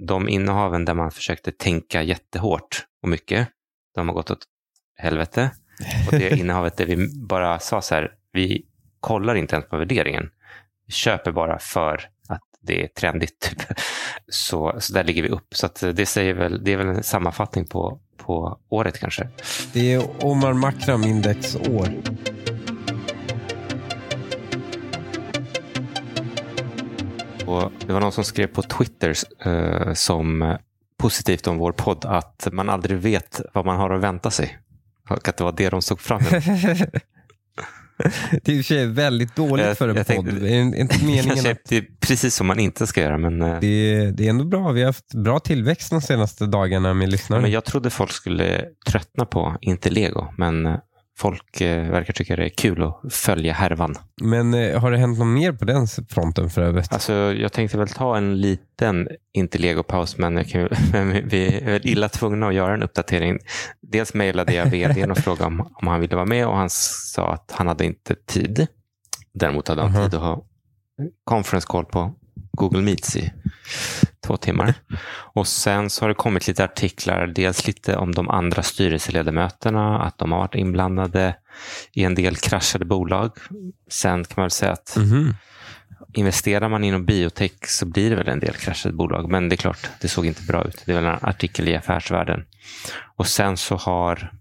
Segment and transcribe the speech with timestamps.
[0.00, 3.48] de innehaven där man försökte tänka jättehårt och mycket,
[3.94, 4.44] de har gått åt
[4.96, 5.50] helvete.
[6.06, 8.66] Och det innehavet där vi bara sa så här, vi
[9.00, 10.30] kollar inte ens på värderingen.
[10.86, 13.40] Vi köper bara för att det är trendigt.
[13.40, 13.62] Typ.
[14.28, 15.54] Så, så där ligger vi upp.
[15.54, 19.28] Så det, säger väl, det är väl en sammanfattning på, på året kanske.
[19.72, 21.88] Det är Omar Makram index år.
[27.86, 29.14] Det var någon som skrev på Twitter
[29.44, 30.56] eh, som
[30.98, 34.58] positivt om vår podd att man aldrig vet vad man har att vänta sig.
[35.10, 36.32] Och att det var det de såg fram emot.
[38.42, 40.06] det är i och för sig väldigt dåligt Jag- för en podd.
[40.06, 43.18] tänkte- det är inte meningen att det är precis som man inte ska göra.
[43.18, 44.72] Men, eh, det är, det är ändå bra.
[44.72, 47.40] Vi har haft bra tillväxt de senaste dagarna med lyssnare.
[47.42, 50.26] men jag trodde folk skulle tröttna på inte lego.
[50.38, 50.74] Men eh,
[51.20, 53.94] folk eh, verkar tycka det är kul att följa härvan.
[54.22, 56.92] Men eh, har det hänt något mer på den fronten för övrigt?
[56.92, 62.08] Alltså, jag tänkte väl ta en liten inte lego-paus, men, kan, men vi är illa
[62.08, 63.38] tvungna att göra en uppdatering.
[63.80, 67.32] Dels mejlade jag vdn och frågade om, om han ville vara med och han sa
[67.32, 68.66] att han hade inte tid.
[69.34, 70.02] Däremot hade han Mhm.
[70.02, 70.44] tid att ha
[71.24, 72.14] conference call på
[72.60, 73.32] Google Meets i
[74.26, 74.74] två timmar.
[75.34, 80.18] Och sen så har det kommit lite artiklar, dels lite om de andra styrelseledamöterna, att
[80.18, 81.36] de har varit inblandade
[81.92, 83.30] i en del kraschade bolag.
[83.90, 85.34] Sen kan man väl säga att Mhm.
[86.12, 89.30] investerar man inom biotech så blir det väl en del kraschade bolag.
[89.30, 90.82] Men det är klart, det såg inte bra ut.
[90.86, 92.44] Det är väl en artikel i Affärsvärlden.
[93.16, 94.32] Och sen så har,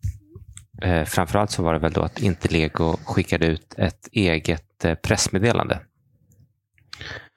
[0.81, 5.79] eh, framförallt så var det väl då att Interlego skickade ut ett eget eh, pressmeddelande.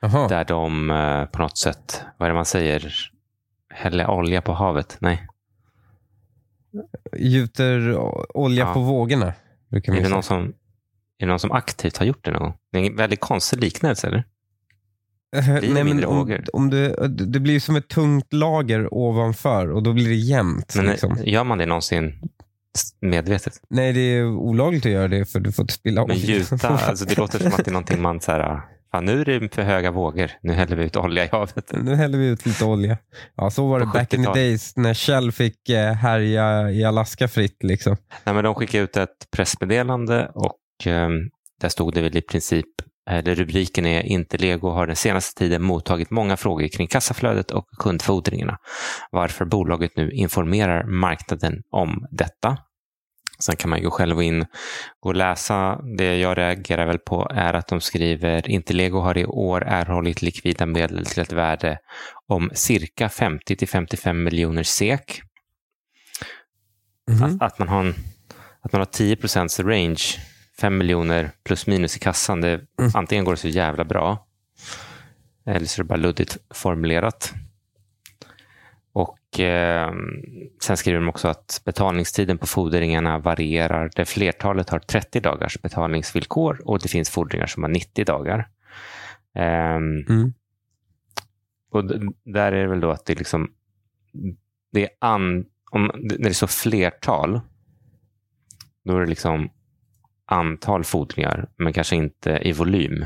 [0.03, 0.28] Jaha.
[0.28, 2.95] Där de eh, på något sätt, vad är det man säger,
[3.75, 4.97] häller olja på havet?
[5.00, 5.27] Nej,
[7.17, 7.97] Gjuter
[8.36, 8.75] olja Ja.
[8.75, 9.33] på vågorna.
[9.70, 10.53] Brukar är man det, någon som, är
[11.19, 12.55] det någon som aktivt har gjort det någon gång?
[12.72, 14.25] Det är en väldigt konstig liknelse, eller?
[15.36, 16.44] Eh, det Nej, men mindre om, vågor?
[16.53, 20.75] om du, det blir som ett tungt lager ovanför och då blir det jämnt.
[20.77, 21.19] Men eh, liksom.
[21.25, 22.20] gör man det någonsin
[23.00, 23.61] medvetet?
[23.70, 26.25] Nej, det är olagligt att göra det för du får inte spilla Men olja.
[26.37, 28.60] gjuta, alltså det låter som att det är någonting man så här,
[28.92, 31.72] fan nu är det för höga vågor, nu häller vi ut olja i havet.
[31.72, 32.98] Nu häller vi ut lite olja.
[33.36, 34.34] Ja, så var det back in the 70-talet.
[34.34, 37.62] days när Shell fick eh, härja i Alaska fritt.
[37.62, 37.97] Liksom.
[38.25, 41.08] Nej, men de skickade ut ett pressmeddelande och eh,
[41.60, 42.66] där stod det väl i princip,
[43.10, 47.66] eller rubriken är inte Lego har den senaste tiden mottagit många frågor kring kassaflödet och
[47.78, 48.59] kundfordringarna.
[49.10, 52.59] Varför bolaget nu informerar marknaden om detta.
[53.42, 54.47] Sen kan man ju själv in
[55.00, 55.80] och läsa.
[55.98, 60.22] Det jag reagerar väl på är att de skriver inte Lego har i år erhållit
[60.22, 61.78] likvida medel till ett värde
[62.28, 65.22] om cirka 50 till 55 miljoner SEK.
[67.10, 67.22] Mhm.
[67.22, 67.94] Att, att, man har en,
[68.60, 70.03] att man har 10 procents range,
[70.60, 72.91] 5 miljoner plus minus i kassan, det, Mm.
[72.94, 74.26] antingen går det så jävla bra
[75.47, 77.32] eller så är det bara luddigt formulerat.
[79.32, 79.93] Och eh,
[80.62, 86.62] Sen skriver de också att betalningstiden på fordringarna varierar där flertalet har 30 dagars betalningsvillkor
[86.65, 88.48] och det finns fordringar som har 90 dagar.
[89.34, 90.32] Ehm, Mm.
[91.72, 91.84] och
[92.25, 93.53] där är det väl då att det liksom
[94.72, 97.41] det är an, om, när det är så flertal
[98.84, 99.50] då är det liksom
[100.26, 103.04] antal fordringar men kanske inte i volym.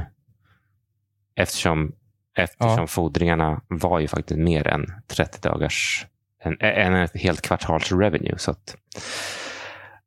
[1.34, 1.92] Eftersom,
[2.36, 2.86] eftersom Ja.
[2.86, 6.06] fordringarna var ju faktiskt mer än 30 dagars
[6.44, 8.38] en, en ett helt kvartals revenue.
[8.38, 8.76] Så att,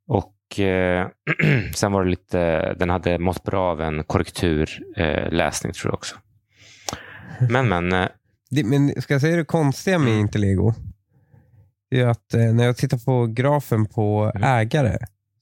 [0.08, 1.08] och eh,
[1.76, 6.16] sen var det lite, den hade mått bra av en korrekturläsning eh, tror jag också.
[7.50, 8.08] Men men, eh,
[8.50, 10.20] Det, men ska jag säga det konstiga med Mm.
[10.20, 10.74] Interlego?
[11.92, 14.44] Det är att eh, när jag tittar på grafen på Mm.
[14.60, 14.98] ägare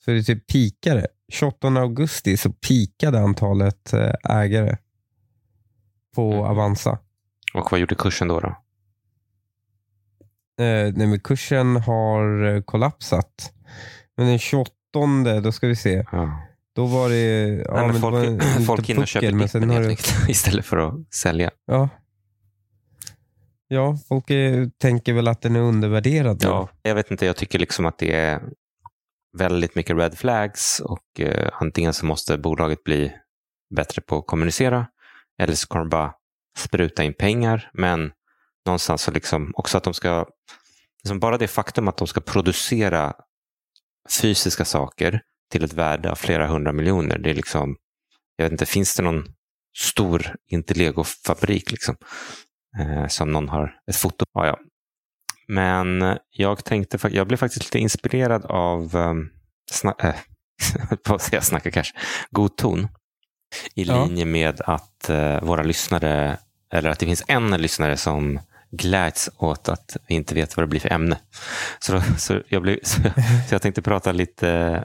[0.05, 1.07] så är det typ pikare.
[1.31, 4.77] 28 augusti så pikade antalet eh, ägare
[6.15, 6.45] på Mm.
[6.45, 6.99] Avanza.
[7.53, 8.39] och vad gjorde kursen då?
[8.39, 8.55] då?
[10.59, 13.53] Eh, nej, men kursen har eh, kollapsat.
[14.17, 14.71] Men den 28,
[15.43, 16.05] då ska vi se.
[16.11, 16.41] Ja.
[16.75, 17.47] Då var det...
[17.67, 19.97] Ja, Nej, men det folk, var en liten folk hinner köpa men sen har det,
[20.29, 21.51] istället för att sälja.
[21.65, 21.89] ja.
[23.67, 26.39] ja, folk eh, tänker väl att den är undervärderad.
[26.43, 28.41] Ja, jag vet inte, jag tycker liksom att det är
[29.37, 33.13] väldigt mycket red flags och eh, antingen så måste bolaget bli
[33.75, 34.87] bättre på att kommunicera
[35.41, 36.13] eller så kommer de bara
[36.57, 37.69] spruta in pengar.
[37.73, 38.11] Men
[38.67, 40.25] någonstans så liksom också att de ska,
[41.03, 43.13] liksom bara det faktum att de ska producera
[44.21, 45.21] fysiska saker
[45.51, 47.75] till ett värde av flera hundra miljoner, det är liksom,
[48.35, 49.25] jag vet inte, finns det någon
[49.77, 51.95] stor Interlego-fabrik liksom,
[52.79, 54.45] eh, som någon har ett foto på?
[54.45, 54.57] Ja, ja.
[55.47, 59.29] Men jag tänkte, jag blev faktiskt lite inspirerad av um,
[59.71, 60.15] sna- äh,
[61.03, 61.91] på att säga snacka cash,
[62.31, 62.87] god ton.
[63.75, 64.05] I Ja.
[64.05, 66.37] linje med att eh, våra lyssnare,
[66.73, 68.39] eller att det finns en lyssnare som
[68.71, 71.17] gläds åt att vi inte vet vad det blir för ämne.
[71.79, 73.01] Så, då, så, jag, blev, så,
[73.49, 74.83] så jag tänkte prata lite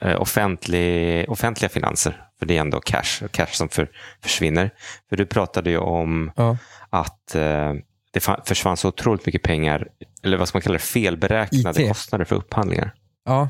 [0.00, 3.90] eh, offentlig, offentliga finanser, för det är ändå cash, cash som för,
[4.22, 4.70] försvinner.
[5.08, 6.56] För du pratade ju om Ja.
[6.90, 7.72] att eh,
[8.10, 9.88] det försvann så otroligt mycket pengar,
[10.22, 11.88] eller vad ska man kalla det, felberäknade IT.
[11.88, 12.94] kostnader för upphandlingar.
[13.24, 13.48] Ja,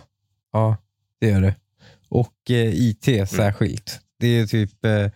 [0.53, 0.77] ja
[1.21, 1.55] det gör det.
[2.09, 4.01] Och eh, IT särskilt.
[4.21, 5.07] Det är typ, eh,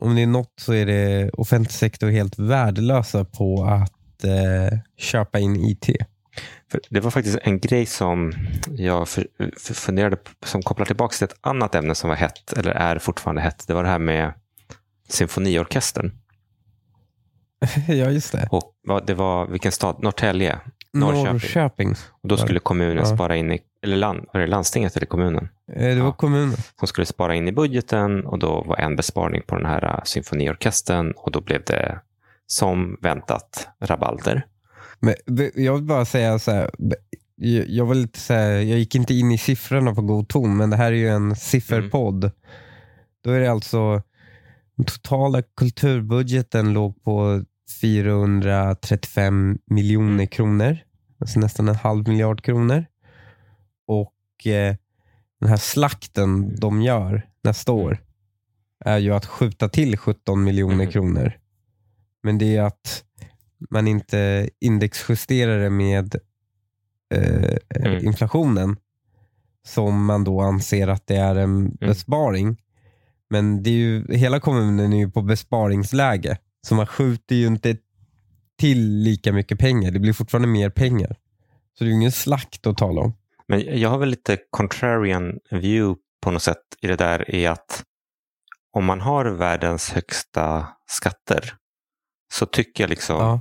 [0.00, 5.38] om det är något så är det offentlig sektor helt värdelösa på att eh, köpa
[5.38, 5.86] in IT.
[6.70, 8.32] För det var faktiskt en grej som
[8.70, 9.26] jag för,
[9.58, 12.98] för funderade på, som kopplar tillbaka till ett annat ämne som var hett, eller är
[12.98, 13.64] fortfarande hett.
[13.66, 14.32] Det var det här med
[15.08, 16.12] symfoniorkestern.
[17.88, 18.48] ja, just det.
[18.50, 18.74] Och
[19.06, 20.02] det var vilken stad?
[20.02, 20.60] Norrtälje.
[20.92, 21.32] Norrköping.
[21.32, 21.94] Norrköping.
[22.22, 23.04] Och då skulle kommunen Ja.
[23.14, 25.48] spara in i, eller land, var det landstinget eller kommunen?
[25.72, 26.12] Eh, det var Ja.
[26.12, 26.56] kommunen.
[26.78, 30.00] Som skulle spara in i budgeten och då var en besparing på den här äh,
[30.04, 32.00] symfoniorkestern och då blev det
[32.46, 34.46] som väntat rabalder.
[35.00, 35.14] Men
[35.54, 36.70] jag vill bara säga så här.
[37.66, 40.70] Jag, var lite så här, jag gick inte in i siffrorna på god ton, men
[40.70, 42.30] det här är ju en sifferpodd.
[43.24, 44.02] Då är det alltså,
[44.76, 47.44] den totala kulturbudgeten låg på
[47.80, 50.26] 435 miljoner Mm.
[50.26, 50.78] kronor.
[51.20, 52.84] Alltså nästan en halv miljard kronor.
[53.86, 54.76] Och eh,
[55.40, 57.98] den här slakten de gör nästa år
[58.84, 60.90] är ju att skjuta till 17 miljoner Mm.
[60.90, 61.32] kronor.
[62.22, 63.04] Men det är att
[63.70, 66.14] man inte indexjusterar det med
[67.14, 67.56] eh,
[67.86, 68.06] Mm.
[68.06, 68.76] inflationen
[69.66, 71.66] som man då anser att det är Mm.
[71.66, 72.56] en besparing.
[73.30, 76.38] Men det är ju, hela kommunen är ju på besparingsläge.
[76.66, 77.76] Så man skjuter ju inte
[78.58, 79.90] till lika mycket pengar.
[79.90, 81.16] Det blir fortfarande mer pengar.
[81.78, 83.16] Så det är ju ingen slakt att tala om.
[83.48, 87.84] Men jag har väl lite contrarian view på något sätt i det där är att
[88.72, 91.54] om man har världens högsta skatter
[92.32, 93.40] så tycker jag liksom, ja.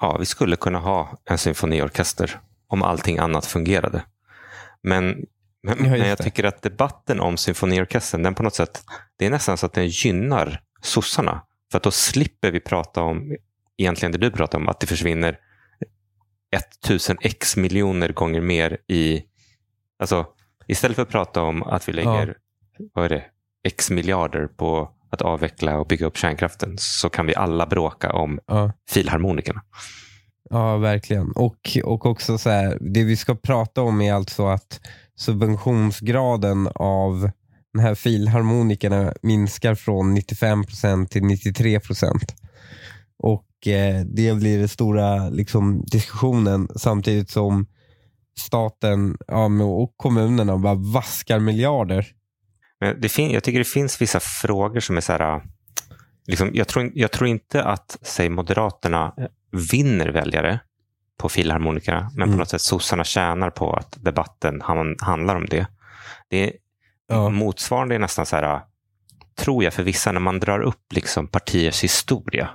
[0.00, 0.16] Ja.
[0.18, 4.04] vi skulle kunna ha en symfoniorkester om allting annat fungerade.
[4.82, 5.26] Men,
[5.62, 8.84] men, Ja, jag tycker att debatten om symfoniorkestern, den på något sätt,
[9.16, 11.42] det är nästan så att den gynnar sossarna.
[11.70, 13.36] För att då slipper vi prata om,
[13.76, 15.38] egentligen det du pratar om, att det försvinner
[16.84, 19.22] 1000 x miljoner gånger mer i...
[19.98, 20.26] Alltså,
[20.66, 22.36] istället för att prata om att vi lägger
[22.94, 23.24] vad är det,
[23.64, 28.40] x miljarder på att avveckla och bygga upp kärnkraften så kan vi alla bråka om
[28.46, 28.72] Ja.
[28.90, 29.62] filharmonikerna.
[30.50, 31.32] Ja, verkligen.
[31.32, 34.80] Och, och också så här, det vi ska prata om är alltså att
[35.16, 37.30] subventionsgraden av
[37.74, 42.10] den här filharmonikerna minskar från 95% till 93%.
[43.18, 47.66] Och eh, det blir den stora liksom, diskussionen samtidigt som
[48.38, 52.06] staten ja, och kommunerna bara vaskar miljarder.
[52.80, 55.42] Men det fin- jag tycker det finns vissa frågor som är så här...
[56.26, 59.14] Liksom, jag, tror, jag tror inte att säg Moderaterna
[59.72, 60.60] vinner väljare
[61.18, 62.38] på filharmonikerna, men på Mm.
[62.38, 65.66] något sätt sossarna tjänar på att debatten han, handlar om det.
[66.28, 66.52] det är,
[67.06, 67.28] Ja.
[67.30, 68.60] Motsvarande är nästan så här,
[69.36, 72.50] tror jag för vissa, när man drar upp liksom partiers historia.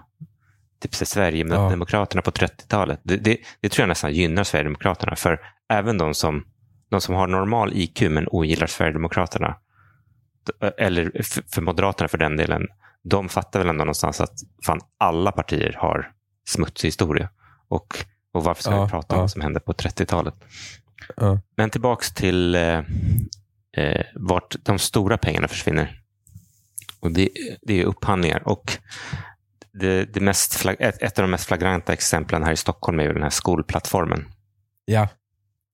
[0.81, 3.00] Typ Sverigedemokraterna på 30-talet.
[3.04, 5.16] Det, det, det tror jag nästan gynnar Sverigedemokraterna.
[5.16, 6.46] För även de som,
[6.90, 9.56] de som har normal IQ men ogillar Sverigedemokraterna,
[10.78, 11.12] eller
[11.54, 12.68] för Moderaterna för den delen,
[13.04, 14.34] de fattar väl ändå någonstans att
[14.66, 16.12] fan, alla partier har
[16.48, 17.30] smutsig historia.
[17.68, 19.22] Och, och varför ska Ja, vi prata om ja.
[19.24, 20.35] vad som hände på 30-talet?
[21.18, 21.40] Ja.
[21.57, 22.81] Men tillbaks till eh,
[23.80, 26.02] eh, vart de stora pengarna försvinner.
[27.00, 27.30] Och det,
[27.62, 28.48] det är upphandlingar.
[28.48, 28.78] Och
[29.74, 33.14] det, det mest ett, ett av de mest flagranta exemplen här i Stockholm är ju
[33.14, 34.26] den här skolplattformen.
[34.86, 35.07] ja.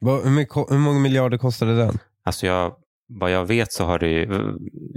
[0.01, 1.99] Hur, mycket, hur många miljarder kostade den?
[2.23, 2.75] Alltså jag,
[3.07, 4.27] vad jag vet så har det ju,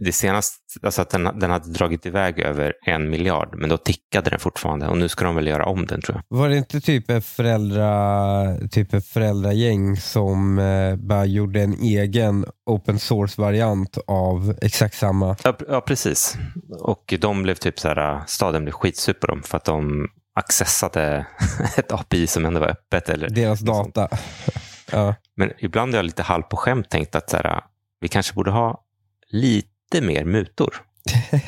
[0.05, 4.31] det senast, alltså att den, den hade dragit iväg över en miljard, men då tickade
[4.31, 6.39] den fortfarande och nu ska de väl göra om den tror jag.
[6.39, 12.45] Var det inte typ ett, föräldra, typ ett föräldragäng som eh, bara gjorde en egen
[12.67, 15.37] open source-variant av exakt samma?
[15.45, 16.37] Ja, ja precis.
[16.81, 21.27] Och de blev typ så här, staden blev skitsur på dem för att de accessade
[21.77, 23.09] ett API som ändå var öppet.
[23.09, 23.95] Eller Deras sånt.
[23.95, 24.17] data.
[24.93, 25.15] ja.
[25.37, 27.61] Men ibland har jag lite halv på skämt tänkt att så här,
[28.01, 28.85] vi kanske borde ha
[29.29, 30.75] lite mer mutor.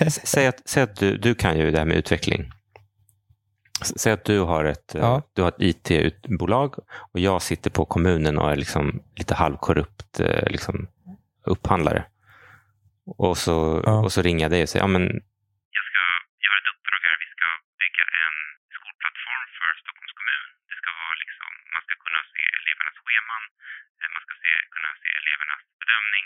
[0.01, 2.53] S- Säg att, säg att du, du kan ju det här med utveckling.
[3.83, 5.23] S- Säg att du har ett, eh, Ja.
[5.35, 6.75] du har ett IT-bolag
[7.13, 10.89] och jag sitter på kommunen och är liksom lite halvkorrupt eh, liksom,
[11.47, 12.05] upphandlare.
[13.25, 13.95] Och så, Ja.
[14.05, 15.05] och så ringer jag dig och säger, ja men
[15.77, 16.01] jag ska
[16.47, 17.17] göra ett uppdrag här.
[17.25, 17.47] Vi ska
[17.83, 18.37] bygga en
[18.77, 20.45] skolplattform för Stockholms kommun.
[20.71, 23.45] Det ska vara liksom, man ska kunna se elevernas scheman,
[24.01, 26.25] eh, man ska se, kunna se elevernas bedömning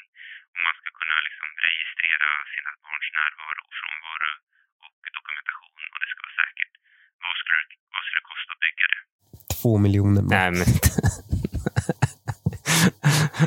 [3.25, 4.31] närvaro och frånvaro
[4.85, 6.73] och dokumentation och det ska vara säkert.
[7.25, 7.63] Vad skulle
[7.95, 9.01] vad skulle det kosta att bygga det?
[9.59, 10.33] Två miljoner max.
[10.37, 10.67] Nej, men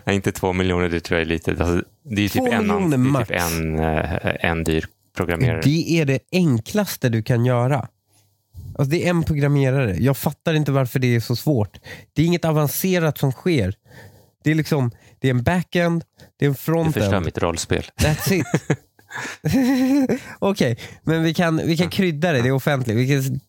[0.06, 1.52] Nej, inte två miljoner, det tror jag är lite.
[1.52, 5.62] Alltså, det är Två typ, en, miljoner det är typ en, eh, en dyr programmerare.
[5.62, 7.88] Det är det enklaste du kan göra.
[8.78, 9.96] Alltså det är en programmerare.
[10.00, 11.78] Jag fattar inte varför det är så svårt.
[12.14, 13.74] Det är inget avancerat som sker.
[14.44, 16.04] Det är liksom, det är en backend,
[16.40, 17.26] det är en Du förstör frontend.
[17.26, 17.84] mitt rollspel.
[17.96, 18.46] That's it.
[20.40, 22.42] Okej, men vi kan, vi kan krydda det.
[22.42, 22.98] Det är offentligt.
[22.98, 23.40] Vi kan,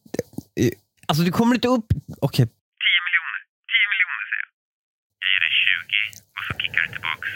[1.07, 1.87] alltså du kommer inte upp...
[2.21, 2.53] Okej, 10
[3.07, 3.39] miljoner.
[3.75, 4.51] 10 miljoner säger jag.
[5.23, 7.29] Jag ger dig 20 och så kickar du tillbaks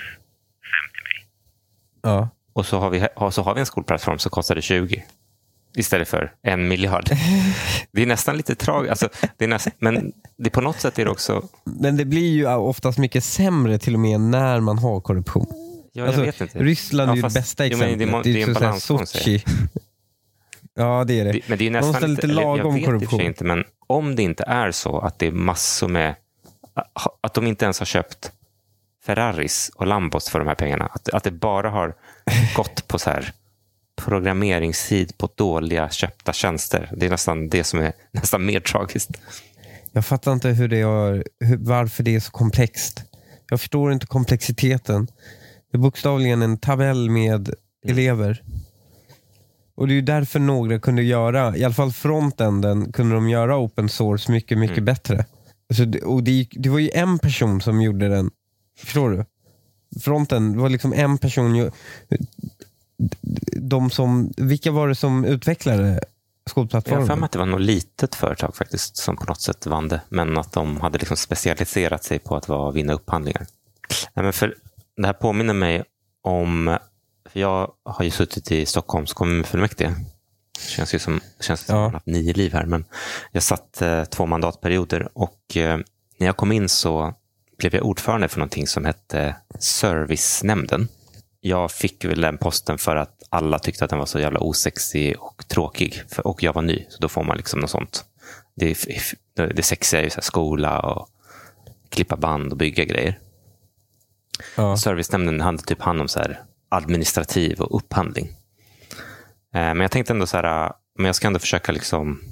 [0.72, 1.18] 5 till mig.
[2.02, 2.28] ja.
[2.54, 5.04] Och så har vi, så har vi en skolplattform som kostar det 20
[5.76, 7.04] istället för en miljard.
[7.92, 8.90] Det är nästan lite tragiskt.
[8.90, 11.48] Alltså, det är nästan, men det, på något sätt är det också...
[11.64, 15.71] Men det blir ju oftast mycket sämre till och med när man har korruption.
[15.92, 16.58] Ja, jag Alltså, vet inte.
[16.58, 17.98] Ryssland är Ja, ju fast- det bästa jo, men exemplet.
[18.08, 19.06] det må- det är en ju balansgång.
[20.74, 21.40] Ja, det är det.
[21.46, 23.20] Men det är Man måste nästan lite eller lagom jag korruption.
[23.20, 26.14] inte, men om det inte är så att det är massor med...
[27.20, 28.32] Att de inte ens har köpt
[29.04, 30.86] Ferraris och Lambos för de här pengarna.
[30.86, 31.94] Att, att det bara har
[32.56, 33.32] gått på så här
[33.96, 36.90] programmeringstid på dåliga köpta tjänster.
[36.96, 39.10] Det är nästan det som är nästan mer tragiskt.
[39.92, 41.24] Jag fattar inte hur det är,
[41.58, 43.02] varför det är så komplext.
[43.50, 45.08] Jag förstår inte komplexiteten.
[45.72, 47.48] Det är bokstavligen en tabell med
[47.84, 47.98] Mm.
[47.98, 48.42] elever.
[49.74, 53.58] Och det är ju därför några kunde göra, i alla fall frontenden, kunde de göra
[53.58, 54.84] open source mycket, mycket Mm.
[54.84, 55.24] bättre.
[55.68, 58.30] Alltså, och det, det var ju en person som gjorde den.
[58.78, 59.24] Förstår du?
[60.00, 61.70] Fronten, det var liksom en person.
[63.56, 66.00] De som, vilka var det som utvecklade Jag har
[66.50, 67.06] skolplattformen?
[67.06, 70.00] för mig att det var något litet företag faktiskt som på något sätt vann det.
[70.08, 73.46] Men att de hade liksom specialiserat sig på att vara, vinna upphandlingar.
[74.14, 74.54] Nej, men för,
[74.96, 75.84] det här påminner mig
[76.22, 76.78] om,
[77.30, 79.94] för jag har ju suttit i Stockholms kommunfullmäktige.
[80.54, 81.80] Det känns ju som, känns som Ja.
[81.80, 82.66] att man har haft nio liv här.
[82.66, 82.84] Men
[83.32, 85.78] jag satt eh, två mandatperioder och eh,
[86.18, 87.14] när jag kom in så
[87.58, 90.88] blev jag ordförande för någonting som hette Servicenämnden.
[91.40, 95.16] Jag fick väl den posten för att alla tyckte att den var så jävla osexig
[95.18, 96.02] och tråkig.
[96.08, 98.04] För, och jag var ny, så då får man liksom något sånt.
[98.54, 98.76] Det,
[99.34, 101.08] det, sexiga är ju så skola och
[101.88, 103.18] klippa band och bygga grejer.
[104.56, 104.76] Ja.
[104.76, 108.26] Servicenämnden hade typ hand om så här administrativ och upphandling.
[109.54, 112.22] Eh, Men jag tänkte ändå så här, eh, men jag ska ändå försöka liksom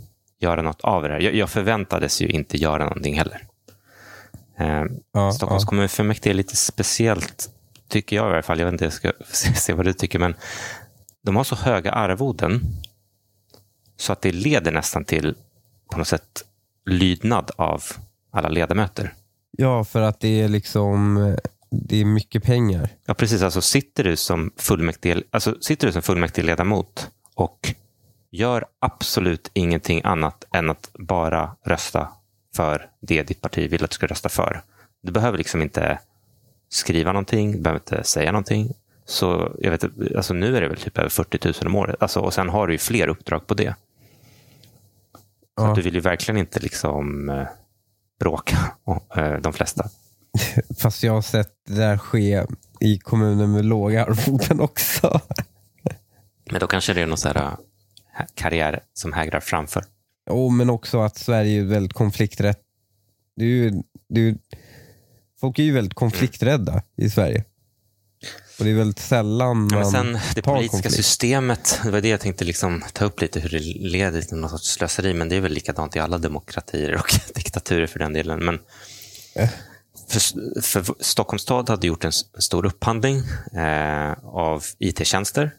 [0.40, 1.21] göra något av det här.
[1.21, 3.47] Jag, förväntades ju inte göra någonting heller.
[4.59, 5.69] Eh, Ja, Stockholms ja.
[5.69, 7.50] kommunfullmäktige är lite speciellt,
[7.88, 8.59] tycker jag i alla fall.
[8.59, 10.19] Jag vet inte, jag ska se, se vad du tycker.
[10.19, 10.35] Men
[11.23, 12.61] de har så höga arvoden
[13.97, 15.35] så att det leder nästan till
[15.92, 16.45] på något sätt
[16.87, 17.83] lydnad av
[18.33, 19.14] alla ledamöter.
[19.50, 21.16] Ja, för att det är liksom
[21.71, 22.89] det är mycket pengar.
[23.07, 23.43] Ja, precis.
[23.43, 27.75] Alltså, sitter, du som fullmäktige, alltså, sitter du som fullmäktigeledamot och
[28.31, 32.09] gör absolut ingenting annat än att bara rösta
[32.57, 34.62] för det ditt parti vill att du ska rösta för.
[35.03, 35.99] Du behöver liksom inte
[36.69, 38.73] skriva någonting, du behöver inte säga någonting.
[39.05, 39.85] Så jag vet,
[40.17, 41.97] alltså nu är det väl typ över 40 000 om året.
[42.00, 43.75] Alltså, och sen har du ju fler uppdrag på det.
[45.59, 45.73] Så Ja.
[45.75, 47.47] du vill ju verkligen inte liksom eh,
[48.21, 48.57] bråka,
[49.17, 49.85] eh, de flesta.
[50.79, 52.45] Fast jag har sett det där ske
[52.81, 55.21] i kommuner med låga arvoden också.
[56.51, 59.85] Men då kanske det är någon så här eh, karriär som hägrar framför.
[60.31, 62.61] oh, men också att Sverige är väldigt konflikträtt.
[63.37, 63.71] Det är ju,
[64.09, 64.39] det är ju,
[65.41, 67.45] folk är ju väldigt konflikträdda i Sverige.
[68.59, 70.95] Och det är väldigt sällan man Ja, sen det tar politiska konflikt.
[70.95, 73.59] systemet, det var det jag tänkte liksom ta upp lite, hur det
[73.91, 75.15] leder till någon sorts slöseri.
[75.15, 78.45] Men det är väl likadant i alla demokratier och diktaturer för den delen.
[78.45, 78.59] Men
[79.35, 79.49] Eh.
[80.11, 85.50] För, för Stockholms stad hade gjort en stor upphandling eh, av it-tjänster.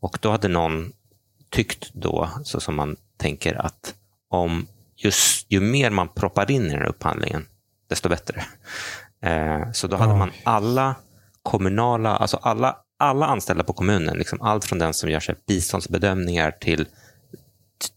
[0.00, 0.92] Och då hade någon
[1.50, 3.94] tyckt då, så som man tänker, att
[4.28, 7.46] om just, ju mer man proppar in i den här upphandlingen,
[7.88, 8.44] desto bättre.
[9.22, 10.94] Eh, så då hade man alla
[11.42, 16.50] kommunala, alltså alla, alla anställda på kommunen, liksom allt från den som gör sig biståndsbedömningar
[16.50, 16.86] till,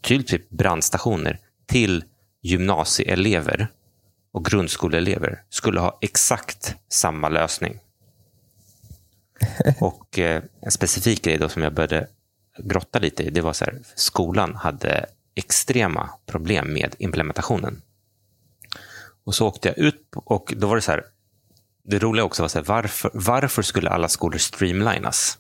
[0.02, 2.04] till typ brandstationer, till
[2.42, 3.68] gymnasieelever
[4.36, 7.80] och grundskoleelever skulle ha exakt samma lösning.
[9.80, 12.08] Och eh, en specifik grej då som jag började
[12.58, 17.82] grotta lite i, det var så här, skolan hade extrema problem med implementationen.
[19.26, 21.06] Och så åkte jag ut och då var det så här,
[21.84, 25.38] det roliga också var så här, varför, varför skulle alla skolor streamlinas?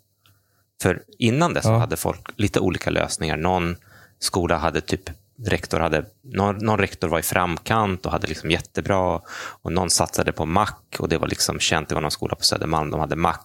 [0.81, 1.77] För innan det så Ja.
[1.77, 3.37] hade folk lite olika lösningar.
[3.37, 3.75] Någon
[4.19, 5.09] skola hade typ,
[5.43, 9.21] rektor hade, någon, någon rektor var i framkant och hade liksom jättebra.
[9.61, 11.89] Och någon satsade på Mac och det var liksom känt.
[11.89, 13.37] Det var någon skola på Södermalm, de hade Mac.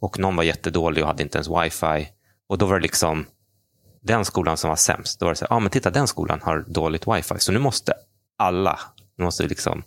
[0.00, 2.08] Och någon var jättedålig och hade inte ens wifi.
[2.48, 3.26] Och då var det liksom,
[4.02, 6.40] den skolan som var sämst, då var det så här, ah, men titta den skolan
[6.42, 7.92] har dåligt wifi, så nu måste
[8.36, 8.80] alla,
[9.16, 9.82] nu måste vi liksom,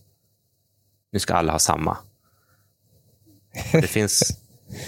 [1.12, 1.98] nu ska alla ha samma.
[3.72, 4.40] Det finns,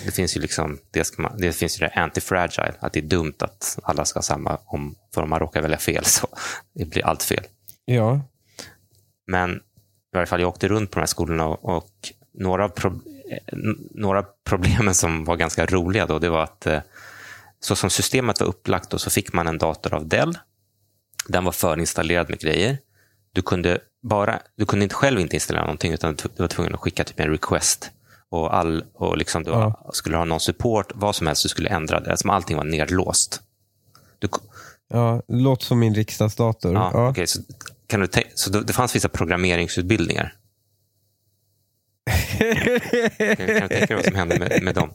[0.05, 3.35] det finns ju liksom, det, man, det finns ju det anti-fragile, att det är dumt
[3.39, 6.27] att alla ska ha samma, om, för om man råkar välja fel så
[6.73, 7.43] det blir allt fel.
[7.85, 8.21] Ja.
[9.27, 9.61] Men i
[10.13, 13.57] varje fall, jag åkte runt på de här skolorna och, och några, av pro, eh,
[13.91, 16.81] några problemen som var ganska roliga då, det var att eh,
[17.59, 20.37] så som systemet var upplagt då, så fick man en dator av Dell.
[21.27, 22.77] Den var förinstallerad med grejer.
[23.31, 26.79] Du kunde, bara, du kunde inte själv inte installera någonting, utan du var tvungen att
[26.79, 27.91] skicka typ en request.
[28.31, 29.89] Och, all, och liksom du Ja.
[29.93, 32.17] skulle ha någon support, vad som helst du skulle ändra det.
[32.17, 33.41] Som allting var nedlåst.
[34.19, 34.27] Du,
[34.93, 36.73] Ja, låter som min riksdagsdator.
[36.73, 37.09] ja, Ja.
[37.09, 37.39] okej, så
[37.87, 40.33] kan du så det, det fanns vissa programmeringsutbildningar.
[42.37, 44.89] Kan, kan du tänka dig vad som hände med, med dem?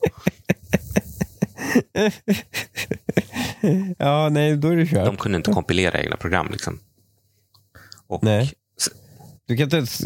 [3.99, 5.07] ja, nej, då är det kört.
[5.07, 6.49] De kunde inte kompilera egna program.
[6.50, 6.81] Liksom.
[8.07, 8.53] Och, Nej.
[9.47, 10.00] Du kan inte ens,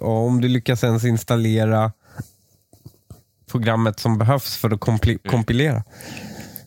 [0.00, 1.92] om du lyckas ens installera
[3.52, 5.18] programmet som behövs för att Mm.
[5.26, 5.84] kompilera.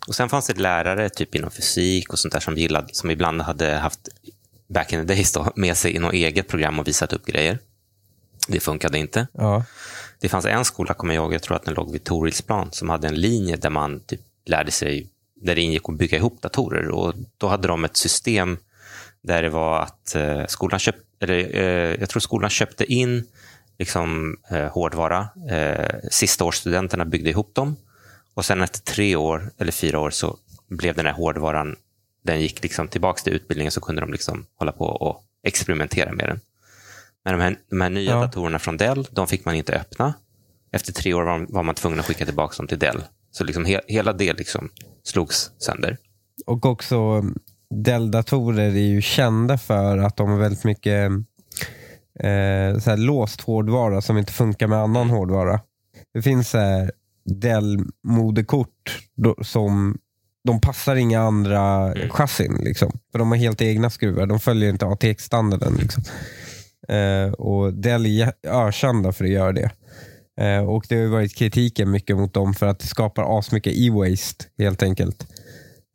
[0.08, 3.42] Och sen fanns det lärare typ inom fysik och sånt där som, gillade, som ibland
[3.42, 4.00] hade haft
[4.68, 7.60] back in the days då, med sig i något eget program och visat upp grejer.
[8.48, 9.28] Det funkade inte.
[9.34, 9.64] Ja.
[10.20, 12.90] Det fanns en skola, kommer jag ihåg, jag tror att den låg vid Torilsplan, som
[12.90, 15.08] hade en linje där man typ lärde sig,
[15.42, 16.90] där det ingick att bygga ihop datorer.
[16.90, 18.58] Och då hade de ett system
[19.24, 23.24] där det var att eh, skolan köpte, eller, eh, jag tror skolan köpte in
[23.80, 25.28] liksom, eh, hårdvara.
[25.50, 27.76] Eh, sista årsstudenterna byggde ihop dem.
[28.34, 30.38] Och sen efter tre år, eller fyra år, så
[30.70, 31.76] blev den här hårdvaran,
[32.24, 36.28] den gick liksom tillbaka till utbildningen, så kunde de liksom hålla på och experimentera med
[36.30, 36.40] den.
[37.26, 38.22] Men de här, de här nya Ja.
[38.22, 40.14] datorerna från Dell, de fick man inte öppna.
[40.72, 43.04] Efter tre år var, var man tvungen att skicka tillbaka dem till Dell.
[43.32, 44.70] Så liksom he, hela det liksom
[45.04, 45.98] slogs sönder.
[46.46, 47.24] Och också
[47.76, 51.12] Dell-datorer är ju kända för att de har väldigt mycket
[52.20, 55.60] eh, så här låst hårdvara som inte funkar med annan hårdvara.
[56.14, 56.92] Det finns så här
[57.26, 59.00] Dell-moderkort
[59.42, 59.98] som
[60.48, 62.10] de passar inga andra Mm.
[62.10, 62.58] chassin.
[62.64, 62.92] Liksom.
[63.12, 64.26] För de har helt egna skruvar.
[64.26, 65.74] De följer inte ATX-standarden.
[65.82, 66.04] Liksom.
[66.88, 69.72] Eh, och Dell är ökända för att göra det.
[70.42, 74.46] Eh, och Det har varit kritiken mycket mot dem för att det skapar asmycket e-waste
[74.58, 75.28] helt enkelt.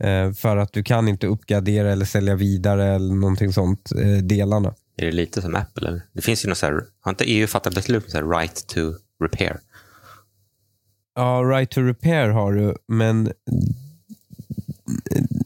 [0.04, 4.74] Eh, för att du kan inte uppgradera eller sälja vidare eller någonting sånt, eh, delarna.
[5.00, 5.88] Är det lite som Apple?
[5.88, 6.02] Eller?
[6.12, 8.66] Det finns ju något så här, har inte EU fattat beslut om så här right
[8.66, 8.80] to
[9.22, 9.60] repair?
[11.14, 13.32] Ja, right to repair har du, men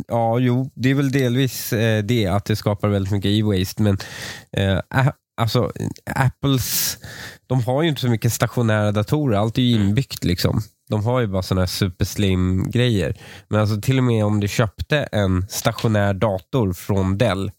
[0.08, 3.98] ja, jo, det är väl delvis eh, det att det skapar väldigt mycket e-waste, men
[4.56, 4.80] eh,
[5.36, 5.72] alltså
[6.14, 6.98] Apples,
[7.46, 10.62] de har ju inte så mycket stationära datorer, allt är ju inbyggt liksom.
[10.88, 13.20] De har ju bara sådana här superslim grejer.
[13.48, 17.50] Men alltså till och med om du köpte en stationär dator från Dell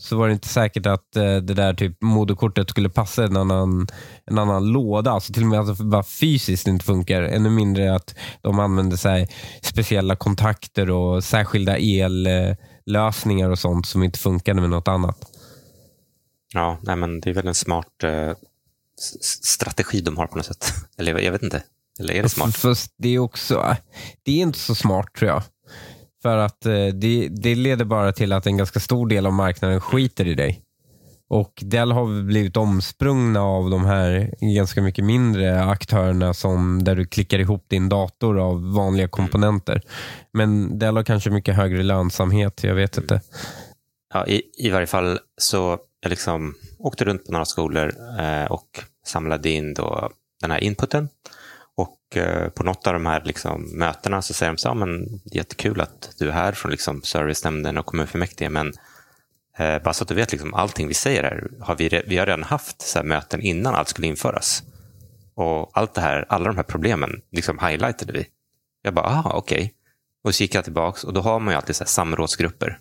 [0.00, 3.86] så var det inte säkert att eh, det där typ moderkortet skulle passa en annan,
[4.26, 5.10] en annan låda.
[5.10, 7.22] Alltså till och med att det bara fysiskt inte funkar.
[7.22, 9.28] Ännu mindre att de använder så här
[9.62, 15.18] speciella kontakter och särskilda ellösningar och sånt som inte funkade med något annat.
[16.54, 18.32] Ja, nej, men det är väl en smart eh,
[19.42, 20.72] strategi de har på något sätt.
[20.98, 21.62] Eller jag vet inte.
[22.00, 22.56] Eller är det smart?
[22.56, 23.76] Fast det är också,
[24.22, 25.42] det är inte så smart tror jag.
[26.28, 29.80] För att eh, det, det leder bara till att en ganska stor del av marknaden
[29.80, 30.62] skiter i dig.
[31.28, 37.06] Och Dell har blivit omsprungna av de här ganska mycket mindre aktörerna som där du
[37.06, 39.82] klickar ihop din dator av vanliga komponenter.
[40.32, 43.20] Men Dell har kanske mycket högre lönsamhet, jag vet inte.
[44.14, 48.84] Ja, i, I varje fall så jag liksom åkte runt på några skolor eh, och
[49.06, 50.10] samlade in då
[50.40, 51.08] den här inputen.
[51.78, 54.86] Och eh, på något av de här liksom, mötena så säger de så här, "Ja,
[54.86, 58.72] men jättekul att du är här från liksom, servicenämnden och kommunfullmäktige, men
[59.58, 62.18] eh, bara så att du vet, liksom, allting vi säger här, har vi, re- vi
[62.18, 64.62] har redan haft så här, möten innan allt skulle införas.
[65.34, 68.26] Och allt det här, alla de här problemen liksom highlightade vi.
[68.82, 69.74] Jag bara, aha, okej.
[70.24, 72.78] Och så gick jag tillbaka och då har man ju alltid så här, samrådsgrupper.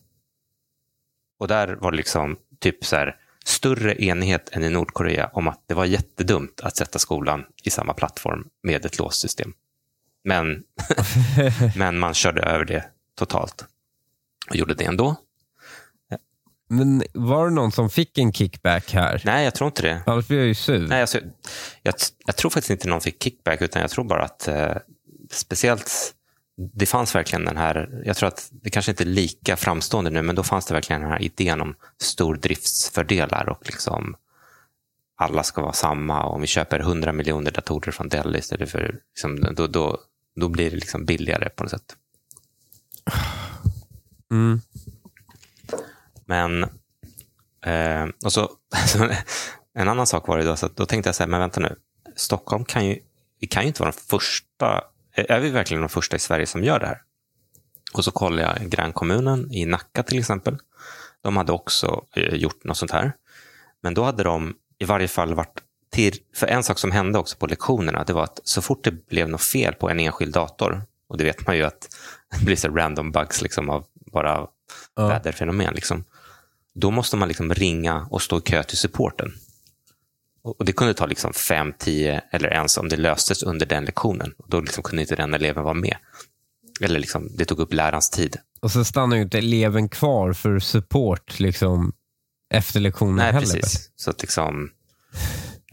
[1.40, 3.16] Och där var det liksom typ så här,
[3.48, 7.94] större enighet än i Nordkorea om att det var jättedumt att sätta skolan i samma
[7.94, 9.54] plattform med ett låst system.
[10.24, 10.64] Men,
[11.76, 13.66] men man körde över det totalt
[14.50, 15.16] och gjorde det ändå.
[16.70, 19.22] Men var det någon som fick en kickback här?
[19.26, 20.02] Nej, jag tror inte det.
[20.06, 20.88] Annars blir jag ju sur.
[20.88, 21.20] Nej, alltså,
[21.84, 21.94] jag,
[22.26, 24.76] jag tror faktiskt inte någon fick kickback, utan jag tror bara att eh,
[25.32, 26.14] speciellt,
[26.58, 30.22] det fanns verkligen den här, jag tror att det kanske inte är lika framstående nu,
[30.22, 34.16] men då fanns det verkligen den här idén om stordriftsfördelar och liksom
[35.18, 36.24] alla ska vara samma.
[36.24, 40.00] och Om vi köper 100 miljoner datorer från Dell istället för, liksom, då, då,
[40.36, 41.96] då blir det liksom billigare på något sätt.
[44.32, 44.62] Mm.
[46.26, 46.64] Men,
[47.66, 48.52] eh, och så,
[49.74, 51.76] en annan sak var det då, så då tänkte jag så här, men vänta nu,
[52.16, 53.00] Stockholm kan ju,
[53.40, 54.84] vi kan ju inte vara de första,
[55.18, 57.02] är vi verkligen de första i Sverige som gör det här?
[57.94, 60.58] Och så kollade jag grannkommunen i Nacka till exempel.
[61.22, 63.14] De hade också eh, gjort något sånt här.
[63.82, 67.38] Men då hade de i varje fall varit till, för en sak som hände också
[67.38, 70.82] på lektionerna, det var att så fort det blev något fel på en enskild dator,
[71.10, 71.90] och det vet man ju att
[72.40, 74.48] det blir så random bugs liksom av bara
[74.96, 75.08] Ja.
[75.08, 76.04] väderfenomen, liksom,
[76.76, 79.34] då måste man liksom ringa och stå i kö till supporten.
[80.48, 84.34] Och det kunde ta liksom fem, tio eller ens om det löstes under den lektionen.
[84.38, 85.98] Och då liksom kunde inte den eleven vara med.
[86.82, 88.38] Eller liksom, det tog upp lärarens tid.
[88.62, 91.94] Och så stannar ju inte eleven kvar för support liksom,
[92.54, 93.40] efter lektionen Nej, heller.
[93.40, 93.92] precis.
[93.96, 94.70] Så att liksom,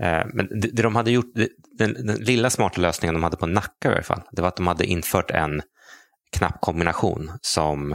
[0.00, 3.36] eh, men det, det de hade gjort, det, den, den lilla smarta lösningen de hade
[3.36, 5.62] på Nacka i alla fall, det var att de hade infört en
[6.36, 7.92] knappkombination som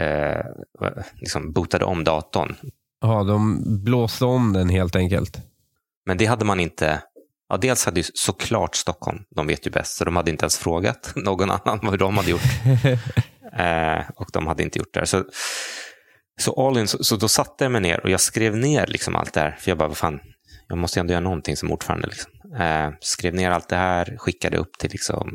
[0.00, 0.44] eh,
[1.20, 2.56] liksom bootade om datorn.
[3.00, 5.38] Ja, de blåste om den helt enkelt.
[6.08, 7.02] Men det hade man inte
[7.48, 10.58] Ja, dels hade ju såklart Stockholm, de vet ju bäst, så de hade inte ens
[10.58, 12.40] frågat någon annan vad de hade gjort.
[13.58, 15.06] eh, och de hade inte gjort det.
[15.06, 15.24] Så,
[16.40, 19.16] så all in, så, så då satte jag mig ner och jag skrev ner liksom
[19.16, 19.56] allt det här.
[19.60, 20.20] För jag bara, vad fan,
[20.68, 22.06] jag måste ändå göra någonting som ordförande.
[22.08, 22.32] Liksom.
[22.60, 25.30] Eh, skrev ner allt det här, skickade upp till liksom,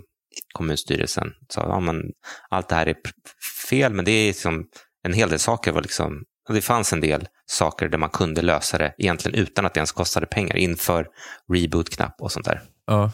[0.54, 1.28] kommunstyrelsen.
[1.50, 2.02] Sa, ja, men,
[2.50, 2.96] allt det här är
[3.70, 4.66] fel, men det är liksom,
[5.04, 8.78] en hel del saker var liksom, det fanns en del saker där man kunde lösa
[8.78, 11.08] det egentligen utan att det ens kostade pengar inför
[11.54, 12.62] reboot-knapp och sånt där.
[12.88, 13.12] Ja.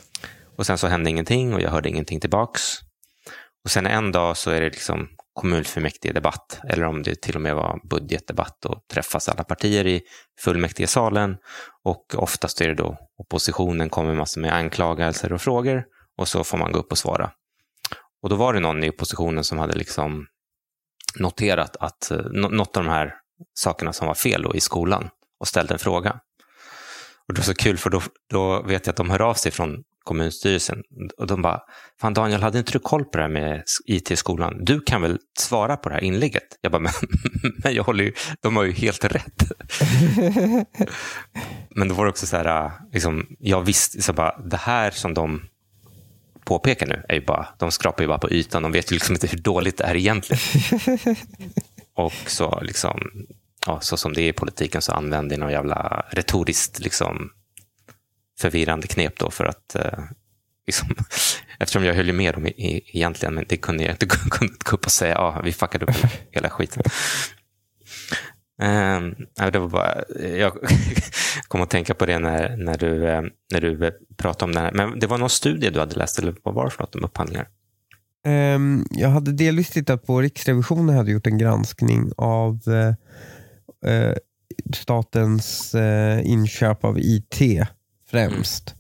[0.58, 2.62] Och sen så hände ingenting och jag hörde ingenting tillbaks.
[3.64, 7.42] Och sen en dag så är det liksom kommunfullmäktige debatt eller om det till och
[7.42, 10.02] med var budgetdebatt och träffas alla partier i
[10.40, 11.38] fullmäktigesalen
[11.84, 15.84] och oftast är det då oppositionen kommer massor med anklagelser och frågor
[16.18, 17.32] och så får man gå upp och svara.
[18.22, 20.28] Och då var det någon i oppositionen som hade liksom
[21.16, 23.14] noterat att eh, nå- något av de här
[23.54, 26.20] sakerna som var fel i skolan och ställde en fråga.
[27.28, 29.52] Och det var så kul för då, då vet jag att de hör av sig
[29.52, 30.84] från kommunstyrelsen
[31.18, 31.62] och de bara,
[32.02, 34.66] fan Daniel, hade inte du koll på det här med IT i skolan?
[34.66, 36.48] Du kan väl svara på det här inlägget?
[36.62, 36.92] Jag bara, men,
[37.64, 39.52] men jag håller ju, de har ju helt rätt.
[41.76, 44.92] men då var det också så här, äh, liksom, jag visste, så bara, det här
[44.92, 45.42] som de
[46.50, 49.16] påpekar nu, är ju bara, de skrapar ju bara på ytan, de vet ju liksom
[49.16, 50.42] inte hur dåligt det är egentligen.
[51.96, 53.28] och så liksom,
[53.66, 57.32] ja, så som det är i politiken så använder någon jävla retoriskt liksom,
[58.40, 60.00] förvirrande knep då för att eh,
[60.68, 60.96] liksom,
[61.60, 64.06] eftersom jag höll ju med dem i, i, egentligen, men det kunde jag inte
[64.66, 66.84] gå upp och säga, ja, vi fuckade upp hela skiten.
[68.62, 69.16] Um,
[69.52, 70.04] det var bara,
[70.38, 70.54] jag
[71.48, 73.22] kom att tänka på det när, när, du, eh,
[73.54, 74.72] när du eh, pratade om det här.
[74.72, 77.04] Men det var någon studie du hade läst, eller vad var det för något om
[77.04, 77.48] upphandlingar?
[78.26, 84.16] Ehm, jag hade delvis tittat på Riksrevisionen hade gjort en granskning av eh, eh,
[84.74, 87.68] statens eh, inköp av IT
[88.12, 88.76] främst.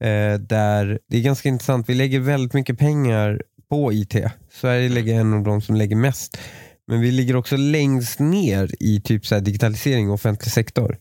[0.00, 1.88] Eh, där Det är ganska intressant.
[1.88, 4.14] Vi lägger väldigt mycket pengar på IT.
[4.50, 6.38] Sverige lägger en av de som lägger mest.
[6.86, 10.98] Men vi ligger också längst ner i typ så här digitalisering och offentlig sektor.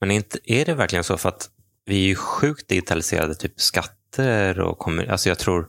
[0.00, 1.16] Men är, inte, är det verkligen så?
[1.16, 1.50] För att
[1.86, 5.10] vi är ju sjukt digitaliserade, typ skatter och kommun...
[5.10, 5.68] Alltså jag tror,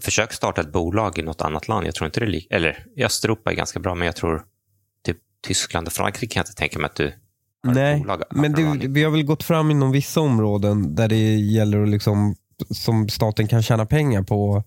[0.00, 1.86] försök starta ett bolag i något annat land.
[1.86, 4.42] Jag tror inte det li- Eller i Östeuropa är ganska bra, men jag tror
[5.06, 7.10] typ Tyskland och Frankrike kan jag inte tänka mig att du har
[7.70, 8.22] ett Nej, bolag.
[8.30, 12.36] men det, vi har väl gått fram inom vissa områden där det gäller att liksom,
[12.70, 14.64] som staten kan tjäna pengar på.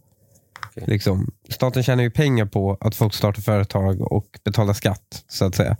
[0.85, 5.55] Liksom, staten tjänar ju pengar på att folk startar företag och betalar skatt, så att
[5.55, 5.77] säga.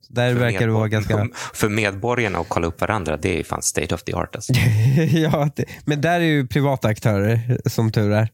[0.00, 1.28] Så där för verkar det vara ganska...
[1.54, 4.34] För medborgarna att kolla upp varandra, det är fan state of the art.
[4.34, 4.52] Alltså.
[5.12, 8.28] ja, det, men där är ju privata aktörer, som tur är.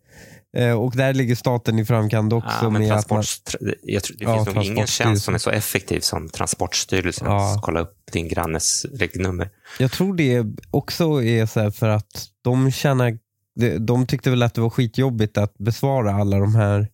[0.56, 2.58] Eh, och där ligger staten i framkant också.
[2.62, 5.34] Ja, men med att man, transport, jag tror, det Ja, finns nog ingen tjänst som
[5.34, 7.26] är så effektiv som Transportstyrelsen.
[7.26, 7.54] Ja.
[7.54, 9.50] Att kolla upp din grannes regnummer.
[9.78, 13.18] Jag tror det också är så för att de tjänar,
[13.54, 16.88] de, de tyckte väl att det var skitjobbigt att besvara alla de här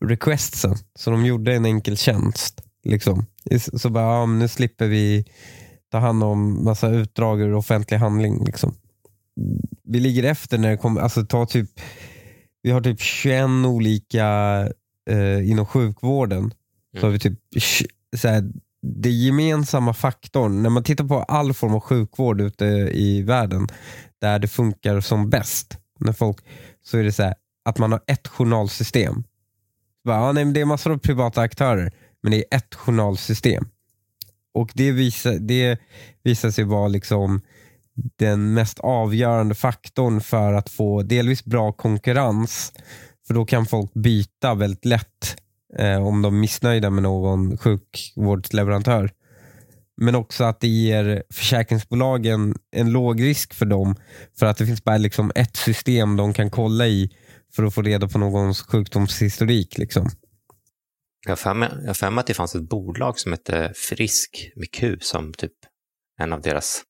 [0.00, 0.76] requestsen.
[0.98, 2.62] Så de gjorde en enkel tjänst.
[2.84, 3.26] Liksom.
[3.76, 5.24] Så bara, ja, men nu slipper vi
[5.90, 8.44] ta hand om massa utdrag ur offentlig handling.
[8.44, 8.74] Liksom.
[9.84, 11.70] Vi ligger efter när det kommer, alltså ta typ,
[12.62, 14.26] vi har typ 21 olika
[15.10, 16.54] eh, inom sjukvården.
[17.00, 17.38] Så har vi typ
[18.16, 23.22] så här, det gemensamma faktorn, när man tittar på all form av sjukvård ute i
[23.22, 23.66] världen,
[24.20, 26.38] där det funkar som bäst, när folk,
[26.82, 29.24] så är det så här, att man har ett journalsystem.
[30.04, 33.68] Bara, ja, nej, men det är massor av privata aktörer, men det är ett journalsystem.
[34.54, 35.78] Och det visar, det
[36.22, 37.40] visar sig vara liksom
[38.16, 42.72] den mest avgörande faktorn för att få delvis bra konkurrens.
[43.26, 45.36] För då kan folk byta väldigt lätt
[45.78, 49.10] eh, om de är missnöjda med någon sjukvårdsleverantör.
[49.96, 53.96] Men också att det ger försäkringsbolagen en låg risk för dem.
[54.38, 57.10] För att det finns bara liksom ett system de kan kolla i
[57.56, 59.78] för att få reda på någons sjukdomshistorik.
[59.78, 60.10] Liksom.
[61.24, 61.36] Jag har
[61.94, 65.52] för mig, att det fanns ett bolag som hette Frisk med Q som typ
[66.20, 66.82] en av deras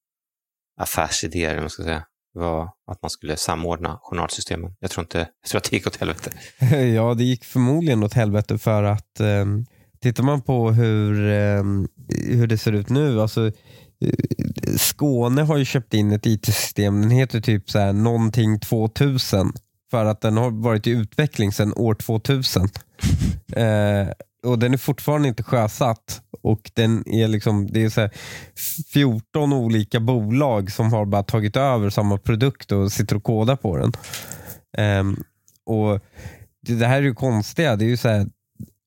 [0.81, 4.77] affärsidéer, man ska säga, var att man skulle samordna journalsystemen.
[4.81, 6.31] Jag tror, inte, jag tror att det gick åt helvete.
[6.95, 9.45] ja, det gick förmodligen åt helvete för att eh,
[10.05, 11.63] tittar man på hur, eh,
[12.09, 13.51] hur det ser ut nu, alltså
[14.77, 19.53] Skåne har ju köpt in ett IT-system, den heter typ så här någonting 2000
[19.91, 22.69] för att den har varit i utveckling sedan år 2000.
[23.57, 24.09] eh,
[24.47, 26.21] och Den är fortfarande inte sjösatt.
[26.43, 28.09] Och den är liksom, det är så
[28.93, 33.77] 14 olika bolag som har bara tagit över samma produkt och sitter och kodar på
[33.77, 33.93] den.
[34.77, 35.19] Eh,
[35.67, 36.01] och
[36.67, 37.77] Det här är ju konstiga.
[37.77, 38.27] Det är ju så här,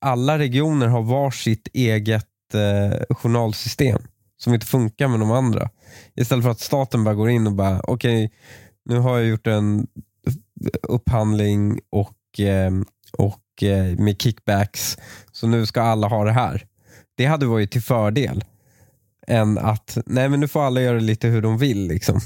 [0.07, 4.01] alla regioner har var sitt eget eh, journalsystem
[4.37, 5.69] som inte funkar med de andra.
[6.15, 8.37] Istället för att staten bara går in och bara, okej, okay,
[8.85, 9.87] nu har jag gjort en
[10.81, 12.71] upphandling och, eh,
[13.17, 14.97] och eh, med kickbacks.
[15.31, 16.65] Så nu ska alla ha det här.
[17.17, 18.43] Det hade varit till fördel.
[19.27, 21.87] Än att, nej men nu får alla göra lite hur de vill.
[21.87, 22.21] liksom.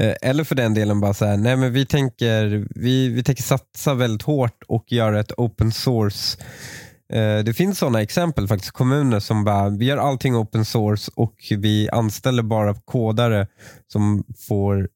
[0.00, 3.42] Eh, eller för den delen bara så här, nej men vi tänker, vi, vi tänker
[3.42, 6.38] satsa väldigt hårt och göra ett open source
[7.12, 8.72] eh, det finns sådana exempel faktiskt.
[8.72, 13.46] Kommuner som bara, vi gör allting open source och vi anställer bara kodare
[13.86, 14.88] som får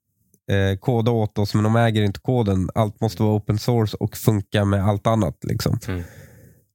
[0.51, 2.71] eh, koda åt oss, men de äger inte koden.
[2.75, 5.45] Allt måste vara open source och funka med allt annat.
[5.45, 5.79] Liksom.
[5.89, 6.03] Mm.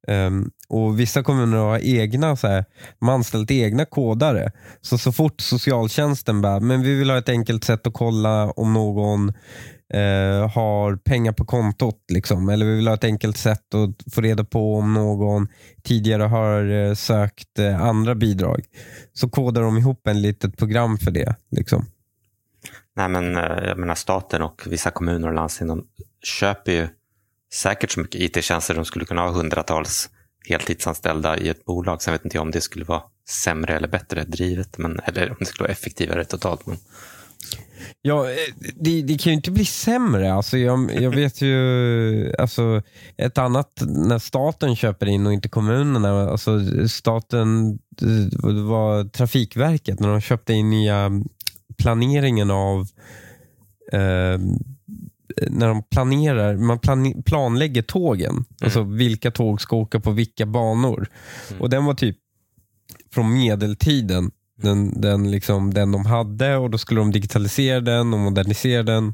[0.07, 2.65] Um, och Vissa kommuner har egna, så här,
[3.01, 4.51] man anställt egna kodare.
[4.81, 8.73] Så så fort socialtjänsten bara, men vi vill ha ett enkelt sätt att kolla om
[8.73, 9.29] någon
[9.95, 11.99] uh, har pengar på kontot.
[12.11, 12.49] Liksom.
[12.49, 15.47] Eller vi vill ha ett enkelt sätt att få reda på om någon
[15.83, 18.65] tidigare har uh, sökt uh, andra bidrag.
[19.13, 21.35] Så kodar de ihop en litet program för det.
[21.51, 21.85] Liksom.
[22.95, 23.35] Nej, men
[23.67, 25.87] jag menar staten och vissa kommuner och landsting de
[26.23, 26.87] köper ju
[27.55, 30.09] säkert så mycket IT-tjänster de skulle kunna ha hundratals
[30.47, 32.01] heltidsanställda i ett bolag.
[32.01, 35.35] Sen vet inte jag om det skulle vara sämre eller bättre drivet, men, eller om
[35.39, 36.65] det skulle vara effektivare totalt.
[36.65, 36.77] Men...
[38.01, 38.35] Ja, eh,
[38.75, 40.33] det, det, kan ju inte bli sämre.
[40.33, 42.81] Alltså jag, jag vet ju, alltså,
[43.17, 46.29] ett annat när staten köper in och inte kommunerna.
[46.29, 51.23] Alltså staten, det var Trafikverket, när de köpte in nya mm,
[51.77, 52.87] planeringen av
[53.91, 54.39] eh,
[55.49, 58.31] när de planerar, man plan, planlägger tågen.
[58.31, 58.45] Mm.
[58.61, 61.09] Alltså vilka tåg ska åka på vilka banor.
[61.49, 61.61] Mm.
[61.61, 62.17] Och Den var typ
[63.13, 64.31] från medeltiden.
[64.57, 69.13] Den, den, liksom, den de hade och då skulle de digitalisera den och modernisera den.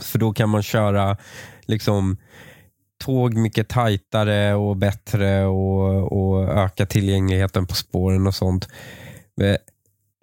[0.00, 1.16] För då kan man köra
[1.60, 2.16] liksom
[3.04, 8.68] tåg mycket tajtare och bättre och, och öka tillgängligheten på spåren och sånt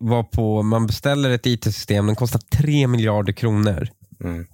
[0.01, 3.87] var på, man beställer ett IT-system, den kostar 3 miljarder kronor.
[4.23, 4.45] Mm.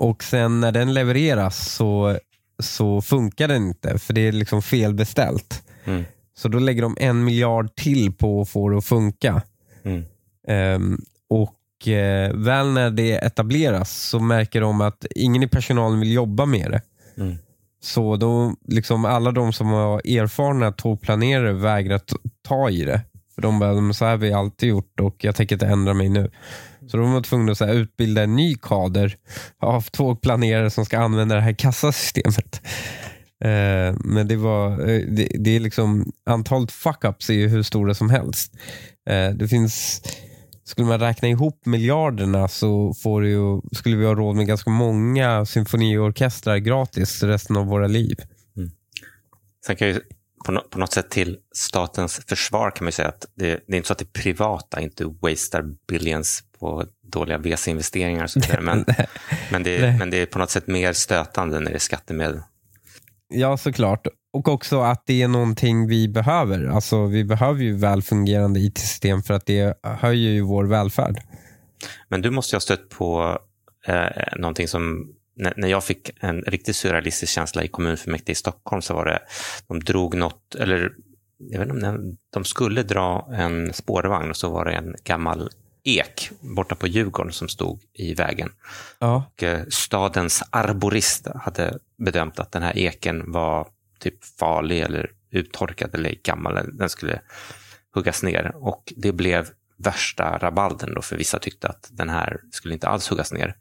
[0.00, 2.18] Och sen när den levereras så,
[2.62, 5.62] så funkar den inte, för det är liksom felbeställt.
[5.84, 6.04] Mm.
[6.36, 9.42] Så då lägger de en miljard till på att få det att funka.
[9.82, 10.04] Mm.
[10.48, 16.12] Um, och uh, väl när det etableras så märker de att ingen i personalen vill
[16.12, 16.82] jobba med det.
[17.22, 17.36] Mm.
[17.82, 22.00] Så då, liksom alla de som var erfarna tågplanerare vägrar
[22.42, 23.00] ta i det.
[23.34, 26.08] För de bara, så här har vi alltid gjort och jag tänker inte ändra mig
[26.08, 26.30] nu.
[26.90, 29.16] Så de var tvungna att så här, utbilda en ny kader
[29.58, 32.62] av två planerare som ska använda det här kassasystemet.
[33.44, 37.94] Eh, men det var, eh, det, det, är liksom, antalet fuck-ups är ju hur stora
[37.94, 38.56] som helst.
[39.10, 40.02] Eh, det finns,
[40.64, 45.46] skulle man räkna ihop miljarderna så får ju, skulle vi ha råd med ganska många
[45.46, 48.16] symfoniorkestrar gratis resten av våra liv.
[48.56, 48.70] Mm.
[49.66, 50.00] Sen kan jag
[50.44, 53.76] på, no på, något sätt till statens försvar kan man säga att det, det, är
[53.76, 58.60] inte så att det privata inte wastar billions på dåliga VC-investeringar och så vidare.
[58.60, 58.84] Men,
[59.50, 62.40] men, det, men det är på något sätt mer stötande när det är skattemedel.
[63.28, 64.06] Ja, såklart.
[64.32, 66.66] Och också att det är någonting vi behöver.
[66.66, 71.20] Alltså, vi behöver ju välfungerande IT-system för att det höjer ju vår välfärd.
[72.08, 73.38] Men du måste ju ha stött på
[73.86, 78.94] eh, någonting som när, jag fick en riktigt surrealistisk känsla i kommunfullmäktige i Stockholm så
[78.94, 79.18] var det,
[79.68, 80.92] de drog något, eller
[81.38, 85.50] jag vet inte om de skulle dra en spårvagn och så var det en gammal
[85.84, 88.52] ek borta på Djurgården som stod i vägen.
[88.98, 89.24] Ja.
[89.32, 95.94] Och, eh, stadens arborist hade bedömt att den här eken var typ farlig eller uttorkad
[95.94, 96.70] eller gammal.
[96.72, 97.20] Den skulle
[97.94, 99.48] huggas ner och det blev
[99.82, 103.56] värsta rabalden då, för vissa tyckte att den här skulle inte alls huggas ner.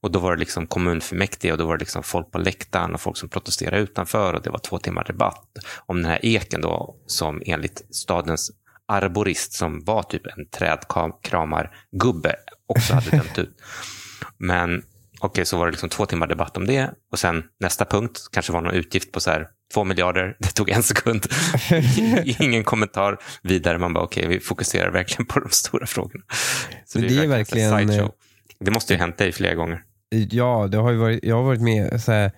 [0.00, 3.00] Och då var det liksom kommunfullmäktige och då var det liksom folk på läktaren och
[3.00, 5.48] folk som protesterade utanför och det var två timmar debatt
[5.86, 8.50] om den här eken då som enligt stadens
[8.86, 13.62] arborist som var typ en trädkramargubbe också hade dömt ut.
[14.38, 17.84] Men okej, okay, så var det liksom två timmar debatt om det och sen nästa
[17.84, 20.36] punkt kanske var någon utgift på så här två miljarder.
[20.38, 21.26] Det tog en sekund.
[22.40, 23.78] Ingen kommentar vidare.
[23.78, 26.24] Man bara okej, okay, vi fokuserar verkligen på de stora frågorna.
[26.84, 27.70] Så det, det är verkligen...
[27.70, 28.10] verkligen
[28.60, 29.82] det måste ju hänt dig flera gånger.
[30.30, 32.32] Ja, det har ju varit, jag har varit med så här,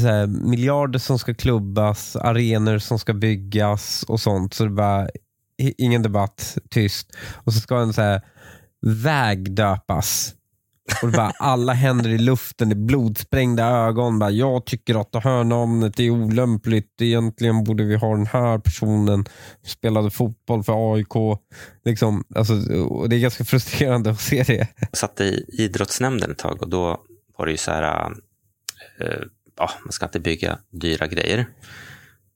[0.00, 4.54] så här, miljarder som ska klubbas, arenor som ska byggas och sånt.
[4.54, 5.08] Så det bara
[5.58, 7.16] ingen debatt, tyst.
[7.44, 8.20] Och så ska en så här,
[8.86, 10.34] väg döpas.
[11.02, 14.18] Och bara, alla händer i luften, det är blodsprängda ögon.
[14.18, 17.02] Bara, jag tycker att det här namnet är olämpligt.
[17.02, 19.24] Egentligen borde vi ha den här personen
[19.62, 21.38] som spelade fotboll för AIK.
[21.84, 24.68] Liksom, alltså, och det är ganska frustrerande att se det.
[24.80, 27.00] Jag satt i idrottsnämnden ett tag och då
[27.38, 28.12] var det ju så här,
[29.00, 29.08] äh,
[29.58, 31.46] ja, man ska inte bygga dyra grejer.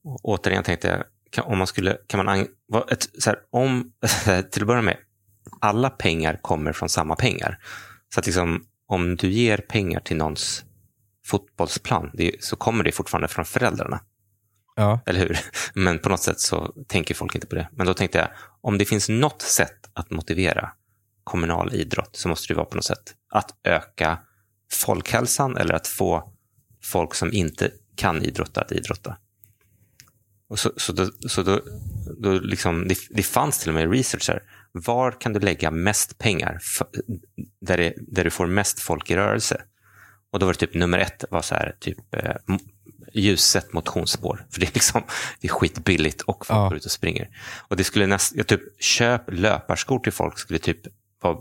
[0.05, 2.47] Och återigen tänkte jag, kan, om man skulle, kan man,
[2.91, 3.93] ett, så här, om,
[4.51, 4.97] till att börja med,
[5.61, 7.59] alla pengar kommer från samma pengar.
[8.15, 10.65] Så att liksom, om du ger pengar till någons
[11.27, 14.01] fotbollsplan det, så kommer det fortfarande från föräldrarna.
[14.77, 15.01] Ja.
[15.07, 15.39] Eller hur?
[15.75, 17.69] Men på något sätt så tänker folk inte på det.
[17.73, 18.29] Men då tänkte jag,
[18.61, 20.71] om det finns något sätt att motivera
[21.25, 24.19] kommunal idrott så måste det vara på något sätt att öka
[24.73, 26.33] folkhälsan eller att få
[26.83, 29.17] folk som inte kan idrotta att idrotta.
[30.49, 31.61] Och så, så, då, så då,
[32.19, 34.43] då liksom, det, det fanns till och med researcher.
[34.73, 36.59] Var kan du lägga mest pengar
[37.61, 39.63] där, det, där du får mest folk i rörelse?
[40.31, 42.35] Och då var det typ nummer ett var så här, typ eh,
[43.13, 44.47] ljuset motionsspår.
[44.51, 45.03] För det är, liksom,
[45.41, 46.69] det är skitbilligt och folk ja.
[46.69, 47.29] går ut och springer.
[47.69, 50.81] Och det skulle näst, ja, typ, köp löparskor till folk skulle typ
[51.21, 51.37] vara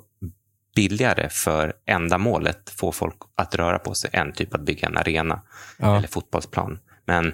[0.76, 5.42] billigare för ändamålet få folk att röra på sig än typ att bygga en arena
[5.78, 5.98] ja.
[5.98, 6.80] eller fotbollsplan.
[7.06, 7.34] Men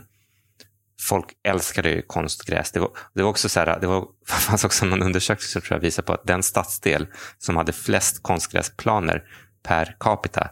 [1.02, 2.72] folk älskade ju konstgräs.
[2.72, 5.76] Det var, det var också så här, det var, fanns också någon undersökning som tror
[5.76, 9.24] jag visar på att den stadsdel som hade flest konstgräsplaner
[9.64, 10.50] per capita,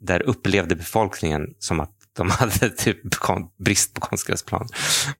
[0.00, 2.98] där upplevde befolkningen som att de hade typ
[3.58, 4.68] brist på konstgräsplan.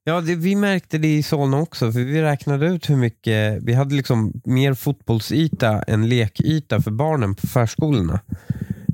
[0.05, 3.75] Ja, det, vi märkte det i Solna också, för vi räknade ut hur mycket, vi
[3.75, 8.21] hade liksom mer fotbollsyta än lekyta för barnen på förskolorna.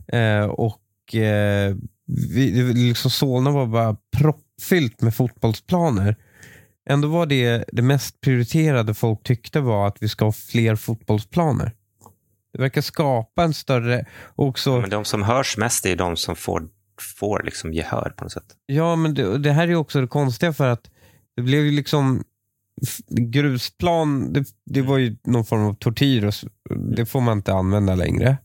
[0.09, 6.17] Eh, och eh, vi, liksom Solna var bara propp fyllt med fotbollsplaner.
[6.91, 11.73] Ändå var det det mest prioriterade folk tyckte var att vi ska ha fler fotbollsplaner.
[12.53, 14.07] Det verkar skapa en större...
[14.35, 14.71] Också...
[14.71, 16.69] Ja, men de som hörs mest är de som får,
[17.19, 18.57] får liksom gehör på något sätt.
[18.67, 20.91] Ja, men det, det här är också det konstiga för att
[21.37, 22.25] det blev ju liksom
[23.09, 26.35] grusplan, det, det var ju någon form av tortyr och
[26.97, 28.37] det får man inte använda längre.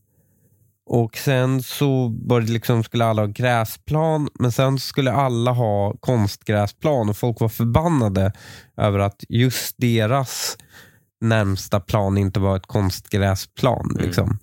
[0.89, 5.93] Och sen så var det liksom, skulle alla ha gräsplan, men sen skulle alla ha
[6.00, 8.34] konstgräsplan och folk var förbannade
[8.78, 10.58] över att just deras
[11.21, 13.91] närmsta plan inte var ett konstgräsplan.
[13.91, 14.06] Mm.
[14.06, 14.39] Liksom.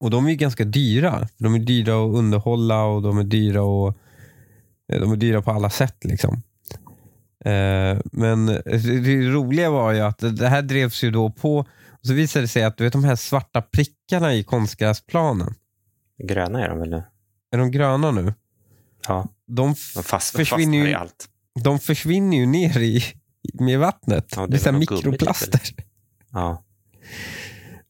[0.00, 1.28] Och de är ganska dyra.
[1.36, 3.98] De är dyra att underhålla och de är dyra, och,
[4.88, 6.04] de är dyra på alla sätt.
[6.04, 6.42] Liksom.
[7.44, 11.66] Eh, men det roliga var ju att det här drevs ju då på
[12.02, 15.54] så visade det sig att du vet de här svarta prickarna i konstgräsplanen.
[16.22, 17.02] Gröna är de väl nu?
[17.50, 18.34] Är de gröna nu?
[19.08, 19.28] Ja.
[19.46, 21.28] De, de fast, försvinner ju, i allt.
[21.64, 23.02] De försvinner ju ner i,
[23.52, 24.32] med vattnet.
[24.36, 25.60] Ja, det, det är, mikroplaster.
[26.32, 26.64] Ja.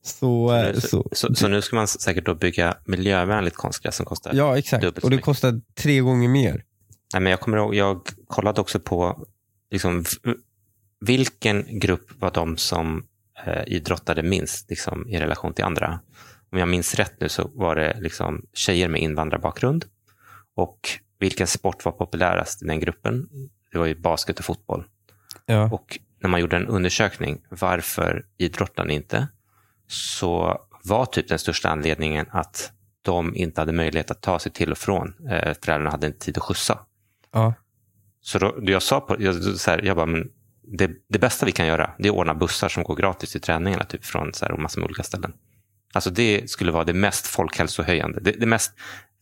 [0.03, 4.07] Så, så, nu, så, så, så, nu ska man säkert då bygga miljövänligt konstgräs som
[4.07, 4.99] kostar Ja, exakt.
[4.99, 6.65] Och det kostar tre gånger mer.
[7.13, 9.27] Nej, men jag kommer ihåg, jag kollade också på
[9.71, 10.05] liksom,
[11.01, 13.07] vilken grupp var de som
[13.47, 16.01] eh, idrottade minst liksom, i relation till andra.
[16.53, 19.85] Om jag minns rätt nu så var det liksom, tjejer med invandrarbakgrund.
[20.57, 23.29] Och vilken sport var populärast i den gruppen?
[23.73, 24.85] Det var ju basket och fotboll.
[25.47, 25.71] Ja.
[25.73, 29.29] Och när man gjorde en undersökning, varför idrottar ni inte?
[29.87, 32.73] Så var typ den största anledningen att
[33.03, 35.15] de inte hade möjlighet att ta sig till och från.
[35.31, 36.79] Eh, föräldrarna hade inte tid att skjutsa.
[37.33, 37.55] Ja.
[38.21, 40.31] Så då, jag sa på, jag, så här, jag bara, men
[40.73, 43.41] det, det, bästa vi kan göra det är att ordna bussar som går gratis till
[43.41, 45.33] träningarna typ, från så här, massor med olika ställen.
[45.93, 48.21] Alltså det skulle vara det mest folkhälsohöjande.
[48.21, 48.73] Det, det mest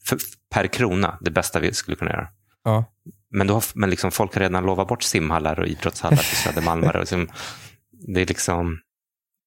[0.05, 0.19] för,
[0.51, 2.29] per krona, det bästa vi skulle kunna göra.
[2.65, 2.85] Ja.
[3.31, 7.01] Men, då, men liksom, folk har redan lovat bort simhallar och idrottshallar till Södermalmare.
[7.01, 7.29] liksom,
[7.91, 8.79] det är liksom,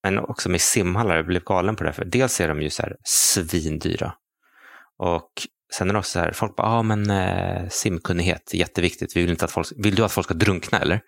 [0.04, 1.94] men också med simhallar, jag blev galen på det.
[1.94, 4.14] För dels är de ju så här svindyra.
[4.98, 5.32] Och
[5.74, 9.16] sen är det också så här, folk bara, ja ah, men eh, simkunnighet, jätteviktigt.
[9.16, 11.02] Vi vill, inte att folk, vill du att folk ska drunkna eller?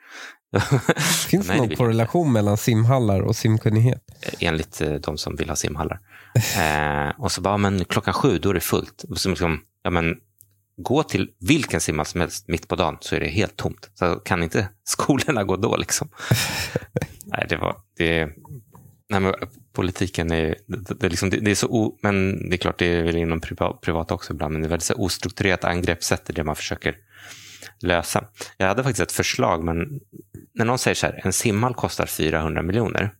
[1.30, 4.03] Finns det någon korrelation mellan simhallar och simkunnighet?
[4.39, 5.99] Enligt eh, de som vill ha simhallar.
[6.57, 9.03] eh, och så bara, men klockan sju, då är det fullt.
[9.09, 10.16] Och så liksom, ja, men,
[10.78, 13.89] gå till vilken simhall som helst mitt på dagen så är det helt tomt.
[13.93, 16.09] Så kan inte skolorna gå då liksom?
[17.26, 18.30] Nej, det var, det,
[19.12, 19.34] nej, men
[19.74, 22.86] politiken är, det, det, liksom, det, det är så, o, men det är klart det
[22.86, 26.34] är väl inom privat, privat också ibland, men det är väldigt så ostrukturerat angreppssätt i
[26.34, 26.97] det man försöker
[27.80, 28.28] lösa.
[28.57, 29.99] Jag hade faktiskt ett förslag, men
[30.53, 33.14] när någon säger så här, en simhall kostar 400 miljoner,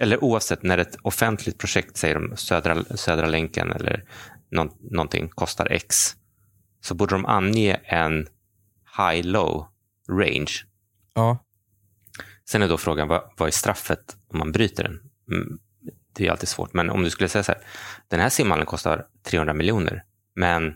[0.00, 4.04] eller oavsett när ett offentligt projekt, säger de Södra, Södra länken eller
[4.50, 5.96] någon, någonting kostar X,
[6.80, 8.26] så borde de ange en
[8.96, 9.66] high-low
[10.10, 10.52] range.
[11.14, 11.44] Ja.
[12.48, 15.09] Sen är då frågan, vad, vad är straffet om man bryter den?
[15.30, 15.58] Mm,
[16.12, 17.60] det är alltid svårt, men om du skulle säga så här,
[18.08, 20.04] den här simhallen kostar 300 miljoner,
[20.34, 20.74] men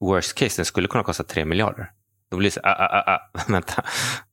[0.00, 1.90] worst case, den skulle kunna kosta 3 miljarder.
[2.30, 3.84] Då blir det så, ah, ah, ah, ah vänta,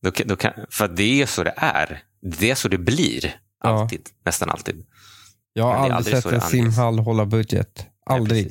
[0.02, 2.04] då, då kan, för det är så det är.
[2.22, 4.12] Det är så det blir, alltid, ja.
[4.26, 4.86] nästan alltid.
[5.54, 7.86] Jag har aldrig, aldrig sett en simhall hålla budget.
[8.06, 8.46] Aldrig.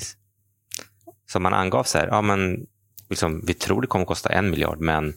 [1.07, 2.67] Ja, så man angav så här, ja men
[3.09, 5.15] liksom, vi tror det kommer kosta en miljard, men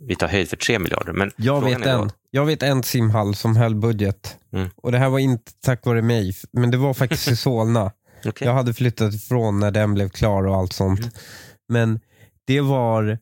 [0.00, 1.12] vi tar höjd för tre miljarder.
[1.12, 4.38] Men jag, vet en, jag vet en simhall som höll budget.
[4.52, 4.68] Mm.
[4.76, 7.92] Och det här var inte tack vare mig, men det var faktiskt i Solna.
[8.24, 8.48] okay.
[8.48, 11.00] Jag hade flyttat ifrån när den blev klar och allt sånt.
[11.00, 11.10] Mm.
[11.68, 12.00] Men
[12.44, 13.18] det var,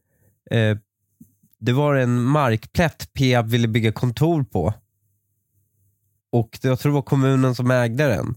[0.50, 0.76] eh,
[1.60, 4.74] det var en markplätt Peab ville bygga kontor på.
[6.32, 8.34] Och jag tror det var kommunen som ägde den.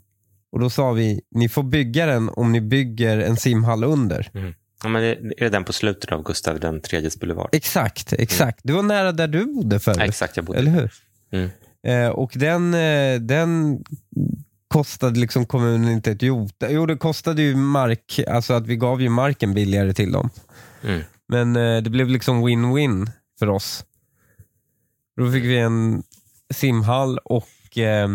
[0.52, 4.30] Och då sa vi, ni får bygga den om ni bygger en simhall under.
[4.34, 4.54] Mm.
[4.84, 7.50] Ja, men är det den på slutet av Gustav den tredjes boulevard?
[7.52, 8.66] Exakt, exakt.
[8.66, 8.76] Mm.
[8.76, 9.96] Det var nära där du bodde förr.
[9.98, 10.92] Ja, exakt, jag bodde Eller hur?
[11.32, 11.50] Mm.
[11.88, 13.84] Eh, och den, eh, den
[14.68, 16.72] kostade liksom kommunen inte ett jota.
[16.72, 20.30] Jo, det kostade ju mark, alltså att vi gav ju marken billigare till dem.
[20.84, 21.02] Mm.
[21.28, 23.10] Men eh, det blev liksom win-win
[23.40, 23.86] för oss.
[25.18, 26.04] Då fick vi en
[26.54, 28.10] simhall och, eh,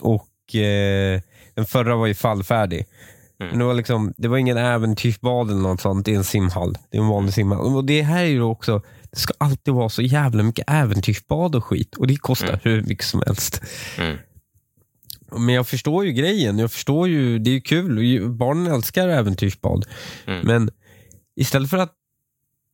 [0.00, 1.20] och eh,
[1.54, 2.86] den förra var ju fallfärdig.
[3.42, 3.58] Mm.
[3.58, 6.76] det, var liksom, det var ingen äventyrsbad eller något sånt i en simhall.
[6.90, 7.76] Det är en vanlig simhall.
[7.76, 11.64] Och det här är ju också, det ska alltid vara så jävla mycket äventyrsbad och
[11.64, 11.96] skit.
[11.96, 12.60] Och det kostar mm.
[12.62, 13.62] hur mycket som helst.
[13.98, 14.16] Mm.
[15.36, 16.58] Men jag förstår ju grejen.
[16.58, 18.30] Jag förstår ju, det är kul.
[18.30, 19.86] Barnen älskar äventyrsbad.
[20.26, 20.46] Mm.
[20.46, 20.70] Men
[21.36, 21.92] istället för att,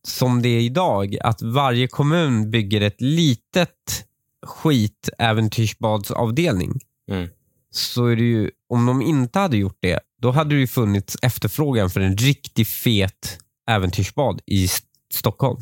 [0.07, 4.05] som det är idag, att varje kommun bygger ett litet
[4.45, 6.79] skitäventyrsbadsavdelning.
[7.11, 7.27] Mm
[7.71, 11.17] så är det ju, om de inte hade gjort det, då hade det ju funnits
[11.21, 13.39] efterfrågan för en riktigt fet
[13.69, 14.67] äventyrsbad i
[15.13, 15.61] Stockholm.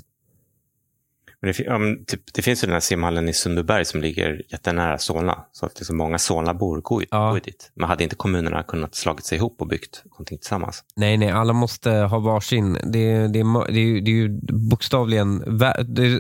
[1.41, 5.45] Det, um, typ, det, finns ju den här simhallen i Sundbyberg som ligger jättenära Solna.
[5.51, 7.31] Så att liksom många Solnabor går, ja.
[7.31, 7.71] går dit.
[7.73, 10.83] Men hade inte kommunerna kunnat slagit sig ihop och byggt någonting tillsammans?
[10.95, 12.73] Nej, nej, alla måste ha varsin.
[12.73, 14.39] Det, det, det, det, det är ju
[14.69, 15.59] bokstavligen...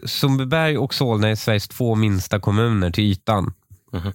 [0.05, 3.53] Sundbyberg och Solna är Sveriges två minsta kommuner till ytan.
[3.93, 4.13] Mm -hmm.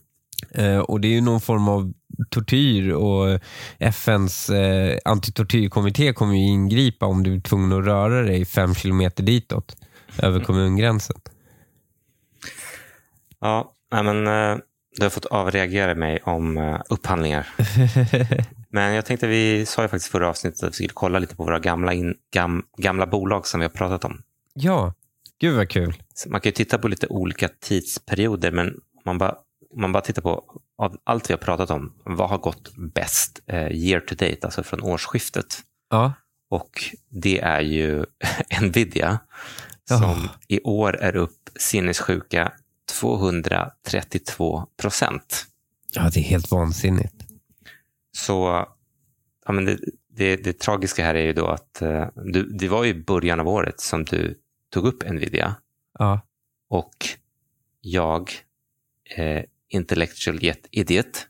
[0.51, 1.93] Eh, och Det är ju någon form av
[2.30, 3.40] tortyr och
[3.78, 9.22] FNs eh, antitortyrkommitté kommer ju ingripa om du är tvungen att röra dig fem kilometer
[9.22, 9.76] ditåt
[10.18, 10.45] över mm.
[10.45, 11.16] kommungränsen.
[13.40, 14.57] Ja, men eh,
[14.97, 17.49] du har fått avreagera mig om eh, upphandlingar.
[18.70, 21.45] men jag tänkte, vi sa ju faktiskt förra avsnittet att vi skulle kolla lite på
[21.45, 24.22] våra gamla, in, gam, gamla bolag som vi har pratat om.
[24.55, 24.95] Ja,
[25.40, 25.95] gud vad kul.
[26.14, 29.34] Så man kan ju titta på lite olika tidsperioder, men om man bara
[29.73, 33.43] om man bara tittar på av allt vi har pratat om, vad har gått bäst
[33.47, 35.62] eh, year to date, alltså från årsskiftet?
[35.91, 36.12] Ja.
[36.51, 38.05] Och det är ju
[38.62, 39.18] Nvidia
[39.85, 40.27] som oh.
[40.49, 42.53] i år är upp sinnessjuka
[43.01, 45.47] 232 procent.
[45.93, 47.14] Ja, det är helt vansinnigt.
[48.16, 48.66] Så
[49.47, 52.85] ja, men det, det, det tragiska här är ju då att eh, du, det var
[52.87, 54.39] i början av året som du
[54.73, 55.55] tog upp Nvidia.
[55.99, 56.20] Ja.
[56.68, 56.97] Och
[57.81, 58.33] jag
[59.16, 59.45] eh,
[59.75, 60.39] intellectual
[60.70, 61.27] idiot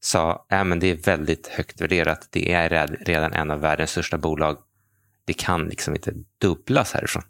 [0.00, 2.28] sa äh, men det är väldigt högt värderat.
[2.30, 4.58] Det är redan en av världens största bolag.
[5.24, 7.22] Det kan liksom inte dubblas härifrån.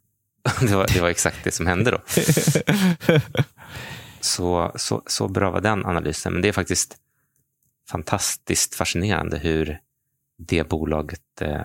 [0.60, 2.00] Det var, det var exakt det som hände då.
[4.20, 6.32] Så, så, så bra var den analysen.
[6.32, 6.96] Men det är faktiskt
[7.90, 9.78] fantastiskt fascinerande hur
[10.38, 11.62] det bolaget eh,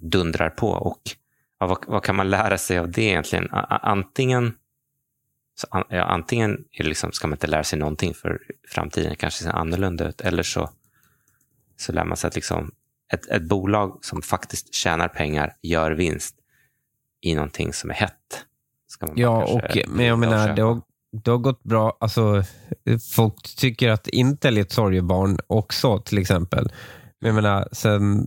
[0.00, 0.68] dundrar på.
[0.68, 1.00] Och
[1.60, 3.48] ja, vad, vad, kan man lära sig av det egentligen?
[3.68, 4.54] Antingen
[5.56, 9.50] så, ja, antingen är liksom, ska man inte lära sig någonting för framtiden kanske ser
[9.50, 10.70] annorlunda ut, eller så,
[11.76, 12.70] så lär man sig att liksom,
[13.12, 16.36] ett, ett bolag som faktiskt tjänar pengar gör vinst
[17.20, 18.44] i någonting som är hett.
[19.14, 20.82] ja, och, men jag menar, det har,
[21.24, 21.96] det har gått bra.
[22.00, 22.42] Alltså,
[23.14, 26.72] folk tycker att Intel är ett sorgebarn också, till exempel.
[27.20, 28.26] Men jag menar, sen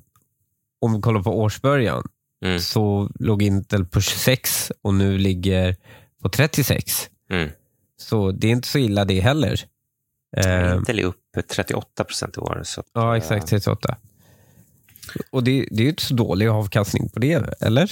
[0.81, 2.07] om vi kollar på årsbörjan,
[2.45, 2.59] Mm.
[2.59, 5.75] så låg Intel på 26 och nu ligger
[6.21, 7.09] på 36.
[7.29, 7.49] Mm.
[7.97, 9.59] Så det är inte så illa det heller.
[10.37, 11.17] Eh, Intel är upp
[11.53, 12.61] 38 procent i år.
[12.63, 13.97] Så att, ja, eh, exakt 38.
[15.31, 17.91] Och det, det är ju inte så dålig avkastning på det, eller?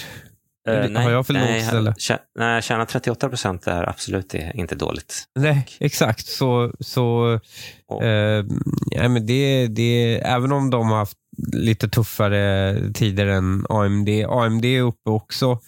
[0.67, 2.19] Eller har jag för nej, lågt ställe?
[2.39, 5.23] Nej, tjäna 38 procent är absolut inte dåligt.
[5.35, 6.27] Nej, exakt.
[6.27, 7.39] Så, så
[7.87, 8.45] Och- eh,
[8.91, 11.17] ja, men det, det, även om de har haft
[11.53, 14.09] lite tuffare tider än AMD.
[14.29, 15.59] AMD är uppe också.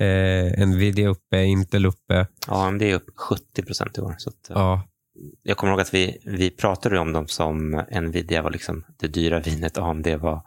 [0.00, 2.26] Eh, Nvidia uppe, Intel uppe.
[2.46, 4.14] Ja, det är upp 70 procent i år.
[4.18, 4.82] Så att, eh, Ja,
[5.42, 7.70] Jag kommer ihåg att vi, vi pratade om dem som
[8.02, 10.42] Nvidia var liksom det dyra vinet, AMD var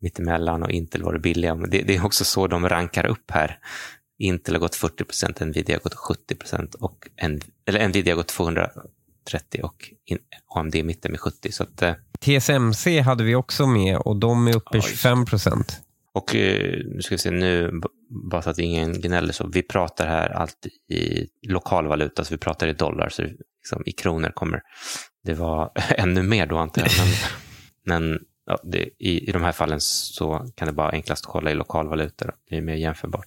[0.00, 1.54] mittemellan och Intel var det billiga.
[1.54, 3.58] Men det, det är också så de rankar upp här.
[4.18, 8.16] Intel har gått 40 procent, Nvidia har gått 70 procent och en, eller Nvidia har
[8.16, 10.18] gått 230 och in,
[10.54, 11.52] AMD är i mitten med 70.
[11.52, 14.94] Så att, eh, TSMC hade vi också med och de är uppe Ja, just det.
[14.96, 15.80] 25 procent.
[16.14, 17.80] och eh, nu ska vi se nu,
[18.30, 22.38] bara så att ingen gnäller, så vi pratar här alltid i lokal valuta, så vi
[22.38, 24.62] pratar i dollar, så liksom, i kronor kommer
[25.24, 26.90] det vara ännu mer då antar jag.
[26.98, 27.08] Men,
[28.10, 31.54] men ja, det, i, i de här fallen så kan det bara enklast kolla i
[31.54, 32.32] lokal valuta, då.
[32.50, 33.26] det är mer jämförbart.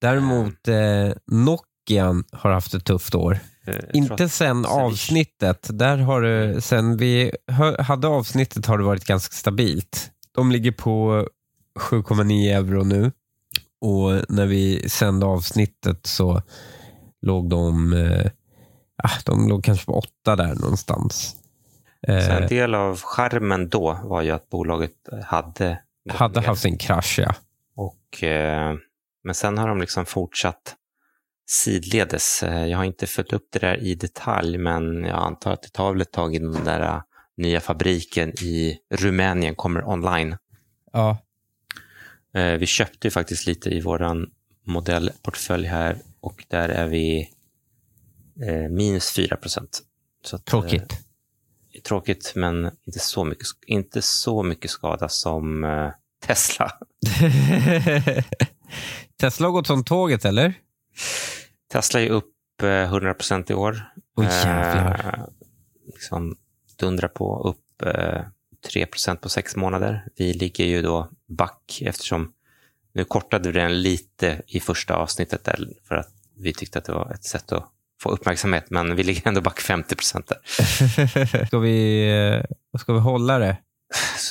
[0.00, 3.38] Däremot eh, Nokia har haft ett tufft år.
[3.66, 5.68] Eh, Inte att- sen avsnittet.
[5.72, 7.32] Där har det, sen vi
[7.78, 10.10] hade avsnittet har det varit ganska stabilt.
[10.32, 11.26] De ligger på
[11.80, 13.12] 7,9 euro nu.
[13.84, 16.42] Och när vi sände avsnittet så
[17.22, 18.26] låg de, eh,
[19.02, 21.36] ah, de låg kanske på 8 där någonstans.
[22.06, 24.92] Så en Eh, del av skärmen då var ju att bolaget
[25.24, 25.78] hade
[26.10, 26.46] hade ner.
[26.46, 27.34] haft sin krasch, ja.
[27.76, 28.74] Och, eh,
[29.24, 30.74] men sen har de liksom fortsatt
[31.46, 32.42] sidledes.
[32.42, 35.68] Eh, Jag har inte följt upp det där i detalj, men jag antar att det
[35.72, 37.00] tar väl ett tag innan den där eh,
[37.36, 40.36] nya fabriken i Rumänien kommer online.
[40.92, 41.18] ja.
[42.34, 44.30] Eh, Vi köpte ju faktiskt lite i våran
[44.66, 47.30] modellportfölj här och där är vi
[48.46, 49.82] eh, minus 4 procent.
[50.44, 50.92] Tråkigt.
[51.88, 55.90] Tråkigt, men inte så mycket, inte så mycket skada som eh,
[56.26, 56.70] Tesla.
[59.20, 60.54] Tesla har gått som tåget, eller?
[61.72, 63.92] Tesla är upp eh, 100 procent i år.
[64.16, 65.18] Oj, jävlar.
[65.18, 65.24] Eh,
[65.94, 66.36] liksom
[66.78, 68.20] dundrar på upp eh,
[68.72, 70.08] 3 procent på sex månader.
[70.16, 72.32] Vi ligger ju då back eftersom
[72.92, 76.92] nu kortade vi den lite i första avsnittet där för att vi tyckte att det
[76.92, 77.64] var ett sätt att
[78.02, 81.46] få uppmärksamhet, men vi ligger ändå back 50 procent där.
[81.46, 82.08] ska, vi,
[82.72, 83.56] eh, ska vi hålla det?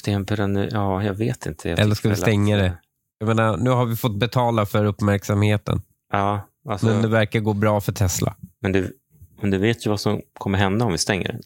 [0.05, 1.69] Beröm- ja, jag vet inte.
[1.69, 2.65] Jag Eller ska vi stänga det?
[2.65, 2.71] eh,
[3.19, 5.81] Jag menar, nu har vi fått betala för uppmärksamheten.
[6.11, 8.35] Ja, alltså, Men det men, verkar gå bra för Tesla.
[8.61, 8.97] du,
[9.41, 11.41] men du vet ju vad som kommer hända om vi stänger den.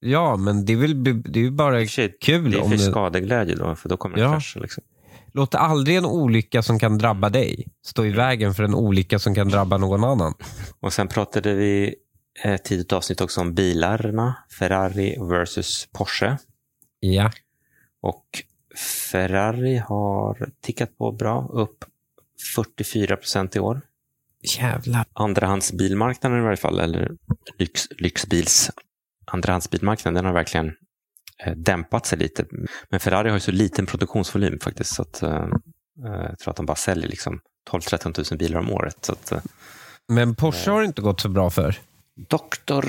[0.00, 2.50] Ja, men det är, väl, det är ju bara sig, kul.
[2.50, 4.32] Det är om för det, skadeglädje då, för då kommer det Ja.
[4.32, 4.60] krascha.
[4.60, 4.84] Liksom.
[5.32, 9.34] låt aldrig en olycka som kan drabba dig stå i vägen för en olycka som
[9.34, 10.34] kan drabba någon annan.
[10.80, 11.94] Och sen pratade vi
[12.44, 14.34] ett tidigt avsnitt också om bilarna.
[14.58, 16.36] Ferrari versus Porsche.
[17.00, 17.32] Ja.
[18.00, 18.24] Och
[19.10, 21.84] Ferrari har tickat på bra, upp
[22.56, 23.80] 44 procent i år.
[24.58, 25.04] Jävlar.
[25.12, 27.10] Andrahandsbilmarknaden i varje fall, eller
[27.58, 28.70] lyx, lyxbils
[29.32, 30.72] andrahandsbilmarknaden, den har verkligen
[31.44, 32.44] eh, dämpat sig lite.
[32.90, 35.46] Men Ferrari har ju så liten produktionsvolym faktiskt, så att, eh,
[36.04, 38.96] jag tror att de bara säljer liksom 12-13 000 bilar om året.
[39.00, 39.40] Så att, eh,
[40.08, 41.78] Men Porsche har det inte gått så bra för.
[42.28, 42.86] Doktor.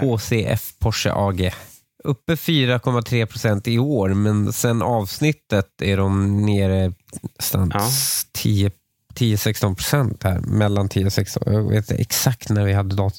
[0.00, 1.52] HCF Porsche AG.
[2.04, 6.92] Uppe 4,3 procent i år, men sen avsnittet är de nere
[7.38, 7.88] nästan Ja.
[8.32, 8.70] 10
[9.14, 10.40] 10-16 procent här.
[10.40, 11.42] Mellan 10 och 16.
[11.46, 13.10] Jag vet inte exakt när vi hade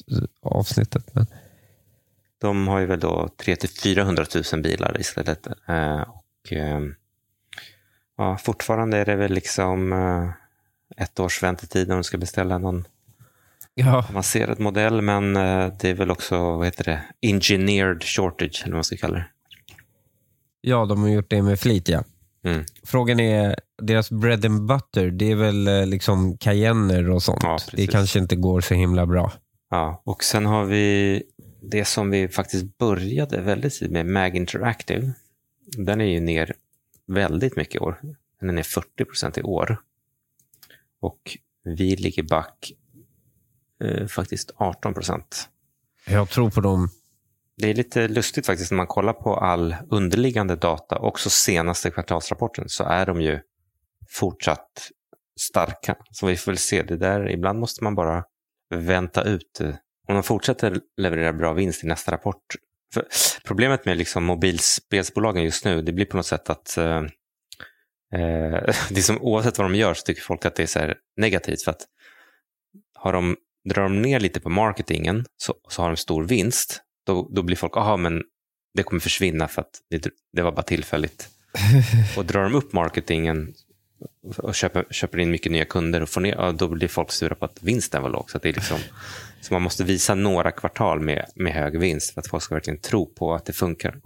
[0.42, 1.14] avsnittet.
[1.14, 1.26] Men
[2.40, 3.28] De har ju väl då
[3.82, 5.46] 300 000 000 bilar istället.
[5.68, 6.80] Eh, och, eh,
[8.16, 10.30] ja, fortfarande är det väl liksom eh,
[11.04, 12.84] ett års väntetid när de ska beställa någon
[13.74, 15.02] ja, avancerad modell.
[15.02, 18.96] Men eh, det är väl också, vad heter det, engineered shortage, eller vad man ska
[18.96, 19.26] kalla det.
[20.60, 22.04] ja, de har gjort det med flit, ja.
[22.44, 22.64] Mm.
[22.82, 27.42] Frågan är, deras bread and butter, det är väl eh, liksom cayenner och sånt.
[27.42, 29.32] Ja, det kanske inte går så himla bra.
[29.70, 31.22] Ja, och sen har vi
[31.60, 35.12] det som vi faktiskt började väldigt tidigt med, Mag Interactive.
[35.76, 36.54] Den är ju ner
[37.06, 38.00] väldigt mycket i år.
[38.40, 39.76] Den är ner 40 procent i år.
[41.00, 42.72] Och vi ligger back
[43.84, 45.48] eh, faktiskt 18 procent.
[46.06, 46.88] Jag tror på dem.
[47.56, 52.68] Det är lite lustigt faktiskt när man kollar på all underliggande data, också senaste kvartalsrapporten,
[52.68, 53.40] så är de ju
[54.08, 54.90] fortsatt
[55.40, 55.96] starka.
[56.10, 58.24] Så vi får väl se, det där, ibland måste man bara
[58.74, 59.60] vänta ut.
[59.60, 59.74] Eh,
[60.08, 62.44] om de fortsätter leverera bra vinst i nästa rapport.
[62.94, 63.06] För
[63.44, 67.02] problemet med liksom mobilspelsbolagen just nu, det blir på något sätt att eh, eh
[68.90, 70.96] det är som, oavsett vad de gör så tycker folk att det är så här
[71.16, 71.62] negativt.
[71.62, 71.82] för att
[72.94, 77.28] har de, Drar de ner lite på marketingen så, så har de stor vinst, då,
[77.30, 78.22] då blir folk, aha men
[78.74, 81.28] det kommer försvinna för att det, det var bara tillfälligt.
[82.16, 83.54] och drar de upp marketingen
[84.36, 87.34] och köper, köper in mycket nya kunder och får ner, ja, då blir folk sura
[87.34, 88.30] på att vinsten var låg.
[88.30, 88.78] Så, det är liksom,
[89.40, 92.80] så man måste visa några kvartal med, med hög vinst för att folk ska verkligen
[92.80, 94.00] tro på att det funkar.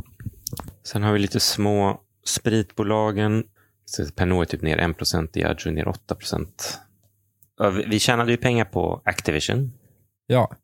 [0.84, 3.44] Sen har vi lite små spritbolagen.
[3.84, 6.46] Så Pernod är typ ner 1 Diageo ner 8%
[7.86, 9.72] Vi tjänade ju pengar på Activision.
[10.26, 10.56] Ja.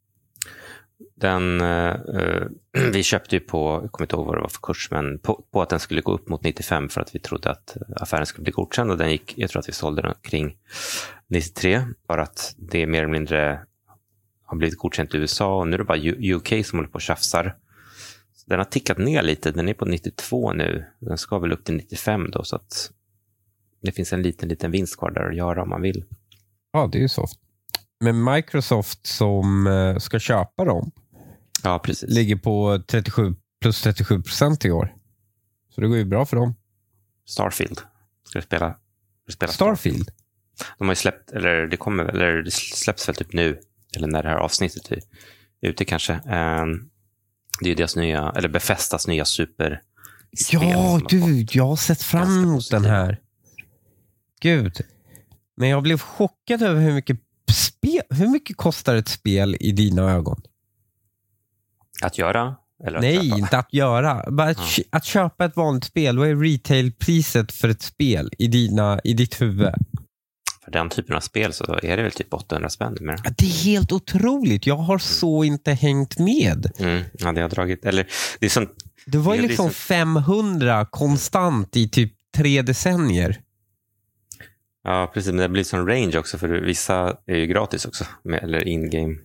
[1.14, 2.46] Den, eh, eh
[2.92, 5.44] vi köpte ju på, jag kommer inte ihåg vad det var för kurs, men på,
[5.50, 8.26] på, att den skulle gå upp mot 95 för att vi trodde att eh, affären
[8.26, 8.90] skulle bli godkänd.
[8.90, 10.56] Och den gick, jag tror att vi sålde den kring
[11.26, 13.60] 93, bara att det mer eller mindre
[14.44, 17.02] har blivit godkänt i USA och nu är det bara UK som håller på och
[17.02, 17.56] tjafsar.
[18.46, 20.84] Den har tickat ner lite, den är på 92 nu.
[20.98, 22.90] Den ska väl upp till 95 då, så att
[23.82, 26.04] det finns en liten, liten vinst kvar där att göra om man vill.
[26.72, 27.38] Ja, det är ju soft.
[28.00, 30.90] Men Microsoft som eh, ska köpa dem
[31.64, 32.10] ja, precis.
[32.10, 34.94] ligger på 37 plus 37 procent i år.
[35.74, 36.54] Så det går ju bra för dem.
[37.26, 37.80] Starfield.
[38.28, 38.76] Ska du spela?
[39.26, 40.10] Du spela Starfield?
[40.78, 43.60] De har ju släppt, eller det kommer eller det släpps väl typ nu,
[43.96, 45.00] eller när det här avsnittet är
[45.60, 46.12] ute kanske.
[46.12, 46.90] Um,
[47.60, 49.82] det är ju deras nya, eller Befästas nya super
[50.50, 53.20] Ja, du, jag har sett fram emot den här.
[54.40, 54.80] Gud.
[55.56, 57.18] Men jag blev chockad över hur mycket
[57.52, 60.42] spel, hur mycket kostar ett spel i dina ögon?
[62.02, 62.54] Att göra?
[62.86, 63.38] Eller att Nej, köpa?
[63.38, 64.30] inte att göra.
[64.30, 64.84] Bara att, ja.
[64.90, 66.18] att köpa ett vanligt spel.
[66.18, 69.72] Vad är retailpriset för ett spel i, dina, i ditt huvud?
[70.64, 72.96] För den typen av spel så är det väl typ 800 spänn.
[73.00, 73.34] Med.
[73.38, 74.66] Det är helt otroligt.
[74.66, 74.98] Jag har mm.
[74.98, 76.72] så inte hängt med.
[76.78, 77.02] Mm.
[77.12, 77.84] Ja, det har dragit...
[77.84, 78.06] Eller,
[78.40, 78.70] det, är sånt,
[79.06, 79.74] det var ju liksom som...
[79.74, 83.40] 500 konstant i typ tre decennier.
[84.84, 85.32] Ja, precis.
[85.32, 89.16] Men det blir som range också, för vissa är ju gratis också, med, eller in-game.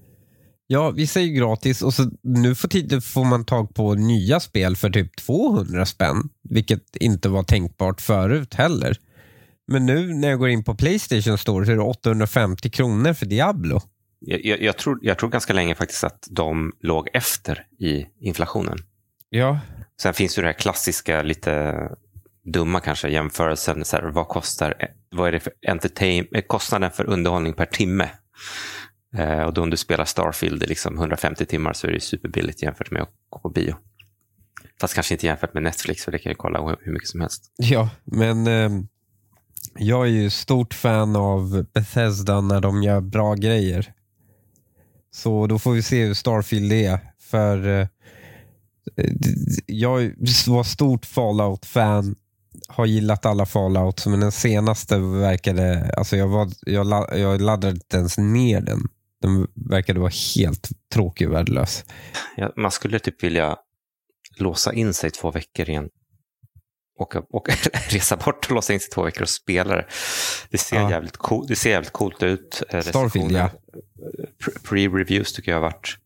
[0.71, 4.75] Ja, är ju gratis och så nu för tiden får man tag på nya spel
[4.75, 8.97] för typ 200 spänn, vilket inte var tänkbart förut heller.
[9.67, 13.25] Men nu när jag går in på Playstation Store så är det 850 kronor för
[13.25, 13.81] Diablo.
[14.19, 18.77] Jag, jag, jag, tror, jag tror ganska länge faktiskt att de låg efter i inflationen.
[19.29, 19.59] Ja.
[20.01, 21.75] Sen finns ju det här klassiska, lite
[22.53, 23.85] dumma kanske jämförelsen.
[23.85, 24.73] Så här, vad kostar
[25.09, 28.09] vad är det för entertain, kostnaden för underhållning per timme?
[29.15, 32.63] Eh, och då om du spelar Starfield i liksom 150 timmar så är det superbilligt
[32.63, 33.75] jämfört med att gå på bio.
[34.81, 37.51] Fast kanske inte jämfört med Netflix, för det kan jag kolla hur mycket som helst.
[37.57, 38.69] Ja, men eh,
[39.75, 43.93] jag är ju stort fan av Bethesda när de gör bra grejer.
[45.11, 46.99] Så då får vi se hur Starfield är.
[47.19, 47.87] För eh,
[49.65, 50.13] jag
[50.47, 52.15] var stort Fallout-fan
[52.67, 55.91] har gillat alla Fallout, men den senaste verkade...
[55.97, 56.87] Alltså jag, var, jag,
[57.19, 58.79] jag laddade inte ens ner den.
[59.21, 61.85] Den verkade vara helt tråkig och värdelös.
[62.37, 63.57] Ja, man skulle typ vilja
[64.37, 65.89] låsa in sig två veckor igen.
[66.99, 67.53] Åka, åka,
[67.89, 69.85] resa bort och låsa in sig två veckor och spela det.
[70.49, 70.91] Det ser, ja.
[70.91, 72.63] jävligt, cool, det ser jävligt coolt ut.
[72.81, 73.49] Starfield, ja.
[74.63, 75.97] Pre-reviews tycker jag har varit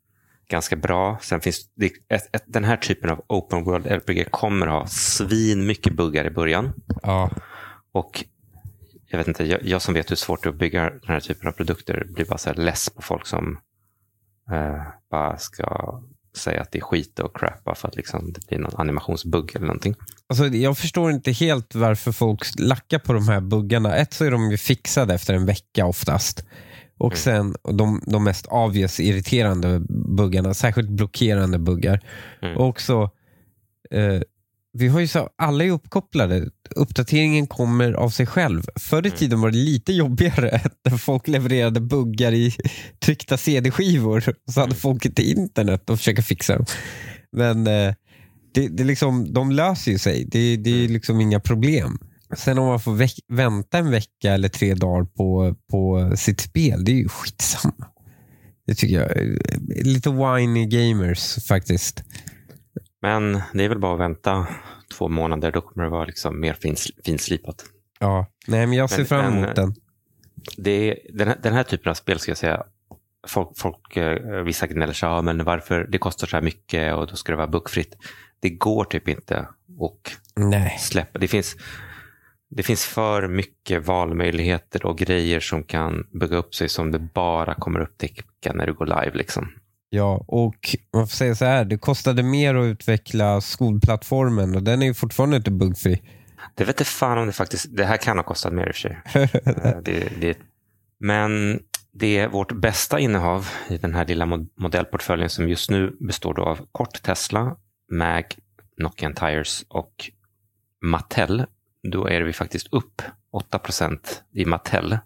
[0.49, 1.17] ganska bra.
[1.21, 5.65] Sen finns det, ett, ett, den här typen av open world RPG kommer ha svin
[5.65, 6.73] mycket buggar i början.
[7.03, 7.31] Ja.
[7.91, 8.25] Och
[9.13, 11.19] jag vet inte, jag, jag, som vet hur svårt det är att bygga den här
[11.19, 13.57] typen av produkter blir bara så här less på folk som
[14.51, 15.99] eh, bara ska
[16.37, 19.55] säga att det är skit och crap bara för att liksom det blir någon animationsbugg
[19.55, 19.95] eller någonting.
[20.27, 23.95] Alltså, jag förstår inte helt varför folk lackar på de här buggarna.
[23.95, 26.45] Ett så är de ju fixade efter en vecka oftast.
[26.97, 27.17] Och mm.
[27.17, 31.99] sen de, de mest obvious irriterande buggarna, särskilt blockerande buggar.
[32.41, 32.57] Mm.
[32.57, 33.09] Och också,
[33.91, 34.21] eh,
[34.73, 36.49] vi har ju så, alla är uppkopplade.
[36.75, 38.63] Uppdateringen kommer av sig själv.
[38.75, 39.17] Förr i mm.
[39.17, 42.55] tiden var det lite jobbigare när folk levererade buggar i
[42.99, 44.19] tryckta CD-skivor.
[44.21, 44.79] Så hade mm.
[44.79, 46.65] folk inte internet att försöka fixa dem.
[47.31, 47.93] Men eh,
[48.53, 50.25] det, det liksom, de löser ju sig.
[50.31, 50.91] Det, det är mm.
[50.91, 51.97] liksom inga problem.
[52.37, 56.91] Sen om man får vänta en vecka eller tre dagar på, på sitt spel, det
[56.91, 57.85] är ju skitsamma.
[58.67, 59.37] Det tycker jag.
[59.85, 62.03] Lite whiny gamers faktiskt.
[63.03, 64.47] Men det är väl bara att vänta
[64.97, 67.65] två månader, då kommer det vara liksom mer fins, finslipat.
[67.99, 69.75] Ja, nej men jag ser men, fram emot den.
[70.57, 72.63] Det den, här, den här typen av spel ska jag säga,
[73.27, 77.07] folk, folk eh, vissa gnäller sig, ja, men varför det kostar så här mycket och
[77.07, 77.97] då ska det vara buckfritt.
[78.39, 81.19] Det går typ inte att släppa.
[81.19, 81.55] Det finns,
[82.49, 87.55] det finns för mycket valmöjligheter och grejer som kan bygga upp sig som du bara
[87.55, 89.11] kommer upptäcka när du går live.
[89.13, 89.49] Liksom.
[89.95, 94.81] Ja, och man får säga så här, det kostade mer att utveckla skolplattformen och den
[94.81, 96.01] är ju fortfarande inte buggfri.
[96.55, 98.75] Det vet inte fan om det faktiskt, det här kan ha kostat mer i och
[98.75, 99.01] för sig.
[99.63, 100.37] Eh, det, det,
[100.99, 101.59] men
[101.91, 104.25] det är vårt bästa innehav i den här lilla
[104.55, 107.55] modellportföljen som just nu består då av kort Tesla,
[107.91, 108.25] Mag,
[108.77, 110.11] Nokian Tires och
[110.81, 111.45] Mattel.
[111.91, 113.01] Då är vi faktiskt upp
[113.51, 113.99] 8%
[114.31, 114.97] i Mattel.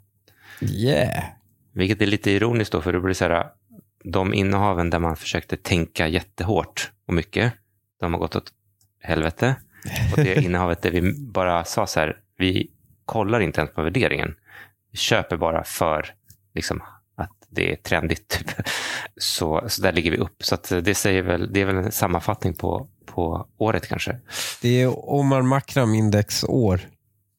[0.62, 1.24] Yeah.
[1.74, 3.48] Vilket är lite ironiskt då, för det blir så här,
[4.04, 7.54] de innehaven där man försökte tänka jättehårt och mycket,
[8.00, 8.54] de har gått åt
[9.02, 9.56] helvete.
[10.12, 12.72] Och det innehavet där vi bara sa så här, vi
[13.06, 14.36] kollar inte ens på värderingen.
[14.92, 16.14] Vi köper bara för
[16.54, 16.84] liksom,
[17.16, 18.28] att det är trendigt.
[18.28, 18.52] Typ.
[19.18, 20.44] Så, så där ligger vi upp.
[20.44, 24.20] Så det, säger väl, det är väl en sammanfattning på, på året kanske.
[24.62, 26.82] Det är Omar Makram index år.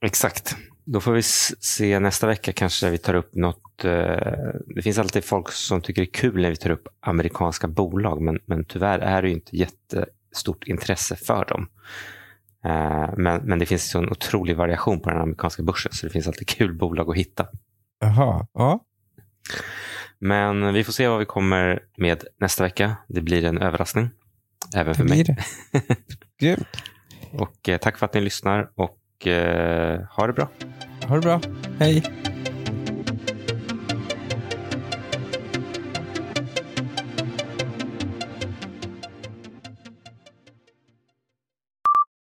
[0.05, 0.57] Exakt.
[0.85, 3.63] Då får vi se nästa vecka kanske vi tar upp något.
[3.85, 7.69] Eh, det finns alltid folk som tycker det är kul när vi tar upp amerikanska
[7.69, 11.69] bolag, men, men tyvärr är det inte jättestort intresse för dem.
[12.65, 16.27] Eh, men, men det finns en otrolig variation på den amerikanska börsen, så det finns
[16.27, 17.47] alltid kul bolag att hitta.
[18.01, 18.85] Jaha, ja.
[20.19, 22.97] Men vi får se vad vi kommer med nästa vecka.
[23.09, 24.11] Det blir en överraskning.
[24.77, 25.25] Även för mig.
[26.41, 26.69] Grymt.
[27.33, 28.99] och eh, tack för att ni lyssnar och
[30.17, 30.49] ha det bra.
[31.09, 31.41] Ha det bra.
[31.79, 32.03] Hej.